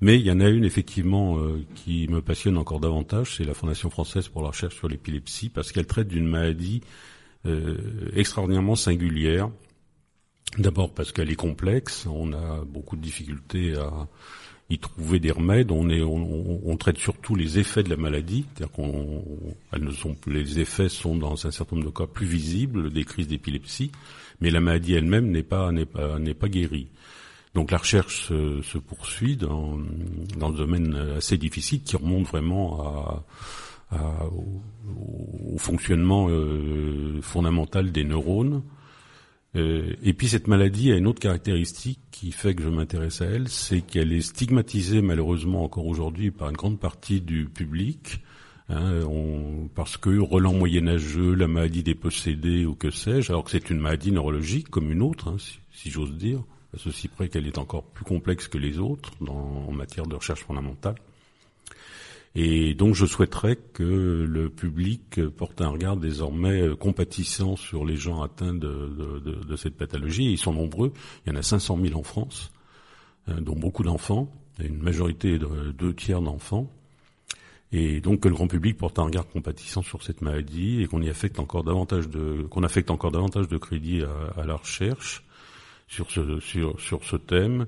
Mais 0.00 0.18
il 0.18 0.24
y 0.24 0.30
en 0.30 0.40
a 0.40 0.48
une 0.48 0.64
effectivement 0.64 1.38
euh, 1.38 1.62
qui 1.74 2.06
me 2.08 2.22
passionne 2.22 2.56
encore 2.56 2.80
davantage, 2.80 3.36
c'est 3.36 3.44
la 3.44 3.54
Fondation 3.54 3.90
française 3.90 4.28
pour 4.28 4.42
la 4.42 4.48
recherche 4.48 4.76
sur 4.76 4.88
l'épilepsie, 4.88 5.50
parce 5.50 5.72
qu'elle 5.72 5.86
traite 5.86 6.08
d'une 6.08 6.26
maladie 6.26 6.80
euh, 7.44 7.76
extraordinairement 8.14 8.76
singulière. 8.76 9.50
D'abord 10.56 10.94
parce 10.94 11.12
qu'elle 11.12 11.30
est 11.30 11.36
complexe, 11.36 12.06
on 12.06 12.32
a 12.32 12.64
beaucoup 12.64 12.96
de 12.96 13.02
difficultés 13.02 13.76
à 13.76 14.08
y 14.70 14.78
trouver 14.78 15.18
des 15.18 15.30
remèdes. 15.30 15.70
On, 15.70 15.88
est, 15.88 16.02
on, 16.02 16.76
traite 16.76 16.98
surtout 16.98 17.34
les 17.34 17.58
effets 17.58 17.82
de 17.82 17.90
la 17.90 17.96
maladie, 17.96 18.44
c'est-à-dire 18.54 18.72
qu'on, 18.72 19.24
ne 19.78 19.90
sont, 19.90 20.16
les 20.26 20.60
effets 20.60 20.88
sont 20.88 21.16
dans 21.16 21.46
un 21.46 21.50
certain 21.50 21.76
nombre 21.76 21.88
de 21.88 21.94
cas 21.94 22.06
plus 22.06 22.26
visibles 22.26 22.90
des 22.90 23.04
crises 23.04 23.28
d'épilepsie, 23.28 23.90
mais 24.40 24.50
la 24.50 24.60
maladie 24.60 24.94
elle-même 24.94 25.30
n'est 25.30 25.42
pas 25.42 25.72
n'est 25.72 25.86
pas 25.86 26.18
n'est 26.18 26.34
pas 26.34 26.48
guérie. 26.48 26.88
Donc 27.54 27.70
la 27.70 27.78
recherche 27.78 28.28
se, 28.28 28.78
poursuit 28.78 29.36
dans, 29.36 29.78
dans 30.36 30.52
ce 30.52 30.56
domaine 30.58 30.94
assez 31.16 31.38
difficile 31.38 31.82
qui 31.82 31.96
remonte 31.96 32.26
vraiment 32.26 33.24
à, 33.90 34.26
au, 34.26 35.58
fonctionnement 35.58 36.28
euh, 36.28 37.20
fondamental 37.22 37.90
des 37.90 38.04
neurones. 38.04 38.62
Euh, 39.56 39.94
et 40.02 40.12
puis 40.12 40.28
cette 40.28 40.46
maladie 40.46 40.92
a 40.92 40.96
une 40.96 41.06
autre 41.06 41.20
caractéristique 41.20 42.00
qui 42.10 42.32
fait 42.32 42.54
que 42.54 42.62
je 42.62 42.68
m'intéresse 42.68 43.22
à 43.22 43.26
elle, 43.26 43.48
c'est 43.48 43.80
qu'elle 43.80 44.12
est 44.12 44.20
stigmatisée 44.20 45.00
malheureusement 45.00 45.64
encore 45.64 45.86
aujourd'hui 45.86 46.30
par 46.30 46.50
une 46.50 46.56
grande 46.56 46.78
partie 46.78 47.20
du 47.20 47.46
public, 47.46 48.20
hein, 48.68 49.00
parce 49.74 49.96
que 49.96 50.18
Roland 50.18 50.52
moyenâgeux, 50.52 51.34
la 51.34 51.48
maladie 51.48 51.82
des 51.82 51.94
possédés 51.94 52.66
ou 52.66 52.74
que 52.74 52.90
sais-je, 52.90 53.32
alors 53.32 53.44
que 53.44 53.50
c'est 53.50 53.70
une 53.70 53.80
maladie 53.80 54.12
neurologique 54.12 54.68
comme 54.68 54.92
une 54.92 55.02
autre, 55.02 55.28
hein, 55.28 55.36
si 55.72 55.90
j'ose 55.90 56.14
dire 56.16 56.42
à 56.74 56.78
ceci 56.78 57.08
près 57.08 57.28
qu'elle 57.28 57.46
est 57.46 57.56
encore 57.56 57.84
plus 57.84 58.04
complexe 58.04 58.48
que 58.48 58.58
les 58.58 58.78
autres 58.78 59.12
en 59.26 59.72
matière 59.72 60.06
de 60.06 60.16
recherche 60.16 60.44
fondamentale. 60.44 60.96
Et 62.40 62.72
donc 62.74 62.94
je 62.94 63.04
souhaiterais 63.04 63.56
que 63.56 63.82
le 63.82 64.48
public 64.48 65.26
porte 65.30 65.60
un 65.60 65.70
regard 65.70 65.96
désormais 65.96 66.68
compatissant 66.78 67.56
sur 67.56 67.84
les 67.84 67.96
gens 67.96 68.22
atteints 68.22 68.54
de, 68.54 69.56
cette 69.56 69.76
pathologie. 69.76 70.30
Ils 70.30 70.38
sont 70.38 70.52
nombreux, 70.52 70.92
il 71.26 71.32
y 71.32 71.36
en 71.36 71.38
a 71.40 71.42
500 71.42 71.76
000 71.82 71.98
en 71.98 72.04
France, 72.04 72.52
euh, 73.28 73.40
dont 73.40 73.56
beaucoup 73.56 73.82
d'enfants, 73.82 74.32
une 74.60 74.80
majorité 74.80 75.36
de 75.36 75.72
deux 75.72 75.92
tiers 75.92 76.22
d'enfants. 76.22 76.70
Et 77.72 78.00
donc 78.00 78.20
que 78.20 78.28
le 78.28 78.36
grand 78.36 78.46
public 78.46 78.76
porte 78.76 79.00
un 79.00 79.04
regard 79.06 79.26
compatissant 79.26 79.82
sur 79.82 80.04
cette 80.04 80.22
maladie 80.22 80.80
et 80.80 80.86
qu'on 80.86 81.02
y 81.02 81.10
affecte 81.10 81.40
encore 81.40 81.64
davantage 81.64 82.08
de 82.08 82.42
qu'on 82.42 82.62
à, 82.62 84.44
la 84.46 84.54
recherche 84.54 85.24
sur 85.88 86.08
ce 86.12 87.16
thème 87.16 87.62
euh, 87.62 87.64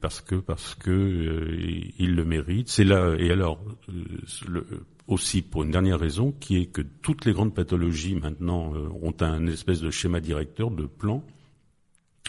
parce 0.00 0.20
que 0.20 0.36
parce 0.36 0.74
que 0.76 0.90
euh, 0.90 1.90
il 1.98 2.14
le 2.14 2.24
mérite. 2.24 2.68
C'est 2.68 2.84
là 2.84 3.16
et 3.18 3.30
alors 3.30 3.60
euh, 3.88 4.62
aussi 5.08 5.42
pour 5.42 5.64
une 5.64 5.72
dernière 5.72 5.98
raison 5.98 6.32
qui 6.32 6.58
est 6.58 6.66
que 6.66 6.82
toutes 6.82 7.24
les 7.24 7.32
grandes 7.32 7.54
pathologies 7.54 8.14
maintenant 8.14 8.72
ont 9.02 9.14
un 9.20 9.46
espèce 9.46 9.80
de 9.80 9.90
schéma 9.90 10.20
directeur 10.20 10.70
de 10.70 10.86
plan 10.86 11.24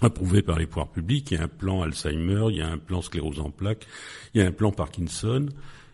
approuvé 0.01 0.41
par 0.41 0.57
les 0.59 0.67
pouvoirs 0.67 0.91
publics. 0.91 1.31
Il 1.31 1.37
y 1.37 1.37
a 1.37 1.43
un 1.43 1.47
plan 1.47 1.81
Alzheimer, 1.81 2.47
il 2.49 2.57
y 2.57 2.61
a 2.61 2.69
un 2.69 2.77
plan 2.77 3.01
sclérose 3.01 3.39
en 3.39 3.51
plaques, 3.51 3.87
il 4.33 4.41
y 4.41 4.43
a 4.43 4.47
un 4.47 4.51
plan 4.51 4.71
Parkinson. 4.71 5.47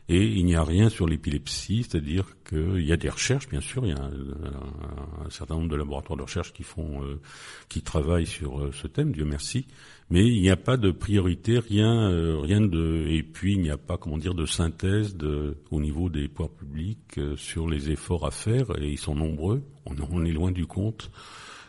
Et 0.09 0.25
il 0.25 0.45
n'y 0.45 0.55
a 0.55 0.63
rien 0.63 0.89
sur 0.89 1.07
l'épilepsie, 1.07 1.83
c'est-à-dire 1.83 2.25
qu'il 2.43 2.85
y 2.85 2.91
a 2.91 2.97
des 2.97 3.09
recherches, 3.09 3.47
bien 3.47 3.61
sûr, 3.61 3.85
il 3.85 3.91
y 3.91 3.93
a 3.93 4.03
un, 4.03 5.29
certain 5.29 5.55
nombre 5.55 5.69
de 5.69 5.77
laboratoires 5.77 6.17
de 6.17 6.23
recherche 6.23 6.51
qui 6.51 6.63
font, 6.63 7.01
euh, 7.03 7.21
qui 7.69 7.81
travaillent 7.83 8.27
sur 8.27 8.59
euh, 8.59 8.71
ce 8.73 8.87
thème, 8.87 9.13
Dieu 9.13 9.23
merci, 9.23 9.65
mais 10.09 10.25
il 10.25 10.41
n'y 10.41 10.49
a 10.49 10.55
pas 10.55 10.77
de 10.77 10.91
priorité, 10.91 11.59
rien, 11.59 12.09
euh, 12.09 12.37
rien 12.39 12.61
de, 12.61 13.05
et 13.09 13.23
puis 13.23 13.53
il 13.53 13.61
n'y 13.61 13.69
a 13.71 13.77
pas, 13.77 13.97
comment 13.97 14.17
dire, 14.17 14.33
de 14.33 14.45
synthèse 14.45 15.15
de, 15.15 15.57
au 15.71 15.79
niveau 15.79 16.09
des 16.09 16.27
pouvoirs 16.27 16.51
publics 16.51 17.19
sur 17.37 17.67
les 17.67 17.89
efforts 17.89 18.25
à 18.25 18.31
faire, 18.31 18.65
et 18.79 18.89
ils 18.89 18.99
sont 18.99 19.15
nombreux. 19.15 19.63
On, 19.85 20.25
est 20.25 20.31
loin 20.31 20.51
du 20.51 20.65
compte. 20.65 21.11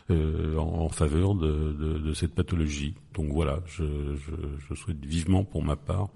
en, 0.09 0.89
faveur 0.89 1.35
de, 1.35 1.73
de, 1.73 1.97
de, 1.97 2.13
cette 2.13 2.35
pathologie. 2.35 2.93
Donc 3.13 3.31
voilà, 3.31 3.59
je, 3.65 3.83
je, 4.15 4.31
je 4.69 4.73
souhaite 4.75 5.03
vivement 5.03 5.43
pour 5.43 5.63
ma 5.63 5.75
part 5.75 6.09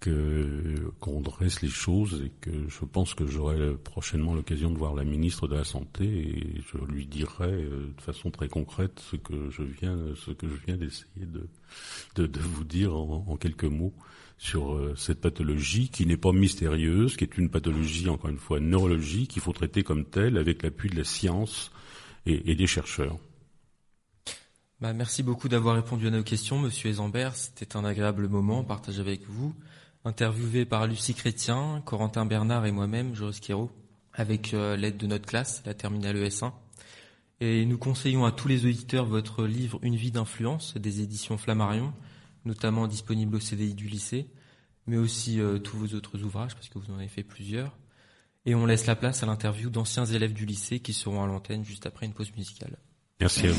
que 0.00 0.92
qu'on 1.00 1.20
dresse 1.20 1.60
les 1.60 1.68
choses 1.68 2.22
et 2.24 2.30
que 2.40 2.68
je 2.68 2.84
pense 2.84 3.14
que 3.14 3.26
j'aurai 3.26 3.74
prochainement 3.74 4.34
l'occasion 4.34 4.70
de 4.70 4.78
voir 4.78 4.94
la 4.94 5.04
ministre 5.04 5.48
de 5.48 5.56
la 5.56 5.64
santé 5.64 6.04
et 6.04 6.62
je 6.72 6.78
lui 6.84 7.06
dirai 7.06 7.52
euh, 7.52 7.92
de 7.96 8.00
façon 8.00 8.30
très 8.30 8.48
concrète 8.48 9.00
ce 9.10 9.16
que 9.16 9.50
je 9.50 9.62
viens 9.62 9.98
ce 10.24 10.30
que 10.30 10.48
je 10.48 10.54
viens 10.66 10.76
d'essayer 10.76 11.26
de, 11.26 12.26
de, 12.26 12.40
vous 12.40 12.64
dire 12.64 12.94
en, 12.94 13.36
quelques 13.36 13.64
mots 13.64 13.94
sur 14.38 14.74
euh, 14.74 14.94
cette 14.96 15.20
pathologie 15.20 15.88
qui 15.88 16.06
n'est 16.06 16.16
pas 16.16 16.32
mystérieuse, 16.32 17.16
qui 17.16 17.24
est 17.24 17.36
une 17.36 17.50
pathologie 17.50 18.08
encore 18.08 18.30
une 18.30 18.38
fois 18.38 18.60
neurologique 18.60 19.30
qu'il 19.30 19.42
faut 19.42 19.52
traiter 19.52 19.82
comme 19.82 20.04
telle 20.04 20.38
avec 20.38 20.62
l'appui 20.62 20.90
de 20.90 20.96
la 20.96 21.04
science 21.04 21.72
et, 22.24 22.52
et 22.52 22.54
des 22.54 22.68
chercheurs. 22.68 23.18
Bah, 24.80 24.92
merci 24.92 25.24
beaucoup 25.24 25.48
d'avoir 25.48 25.74
répondu 25.74 26.06
à 26.06 26.10
nos 26.10 26.22
questions, 26.22 26.60
Monsieur 26.60 26.90
Ezambert. 26.90 27.34
C'était 27.34 27.76
un 27.76 27.84
agréable 27.84 28.28
moment 28.28 28.62
partagé 28.62 29.00
avec 29.00 29.26
vous 29.26 29.52
interviewé 30.08 30.64
par 30.64 30.86
Lucie 30.86 31.14
Chrétien, 31.14 31.82
Corentin 31.84 32.24
Bernard 32.24 32.64
et 32.64 32.72
moi-même, 32.72 33.14
Joris 33.14 33.40
Quiro, 33.40 33.70
avec 34.14 34.54
euh, 34.54 34.74
l'aide 34.74 34.96
de 34.96 35.06
notre 35.06 35.26
classe, 35.26 35.62
la 35.66 35.74
terminale 35.74 36.16
ES1. 36.16 36.52
Et 37.40 37.66
nous 37.66 37.76
conseillons 37.76 38.24
à 38.24 38.32
tous 38.32 38.48
les 38.48 38.64
auditeurs 38.64 39.04
votre 39.04 39.44
livre 39.44 39.78
Une 39.82 39.96
vie 39.96 40.10
d'influence 40.10 40.76
des 40.76 41.02
éditions 41.02 41.36
Flammarion, 41.36 41.92
notamment 42.46 42.88
disponible 42.88 43.36
au 43.36 43.40
CDI 43.40 43.74
du 43.74 43.86
lycée, 43.86 44.26
mais 44.86 44.96
aussi 44.96 45.40
euh, 45.40 45.58
tous 45.58 45.76
vos 45.76 45.94
autres 45.94 46.24
ouvrages, 46.24 46.54
parce 46.54 46.70
que 46.70 46.78
vous 46.78 46.90
en 46.90 46.96
avez 46.98 47.08
fait 47.08 47.22
plusieurs. 47.22 47.76
Et 48.46 48.54
on 48.54 48.64
laisse 48.64 48.86
la 48.86 48.96
place 48.96 49.22
à 49.22 49.26
l'interview 49.26 49.68
d'anciens 49.68 50.06
élèves 50.06 50.32
du 50.32 50.46
lycée 50.46 50.80
qui 50.80 50.94
seront 50.94 51.22
à 51.22 51.26
l'antenne 51.26 51.64
juste 51.64 51.84
après 51.84 52.06
une 52.06 52.14
pause 52.14 52.32
musicale. 52.34 52.78
Merci 53.20 53.46
à 53.46 53.50
vous. 53.50 53.56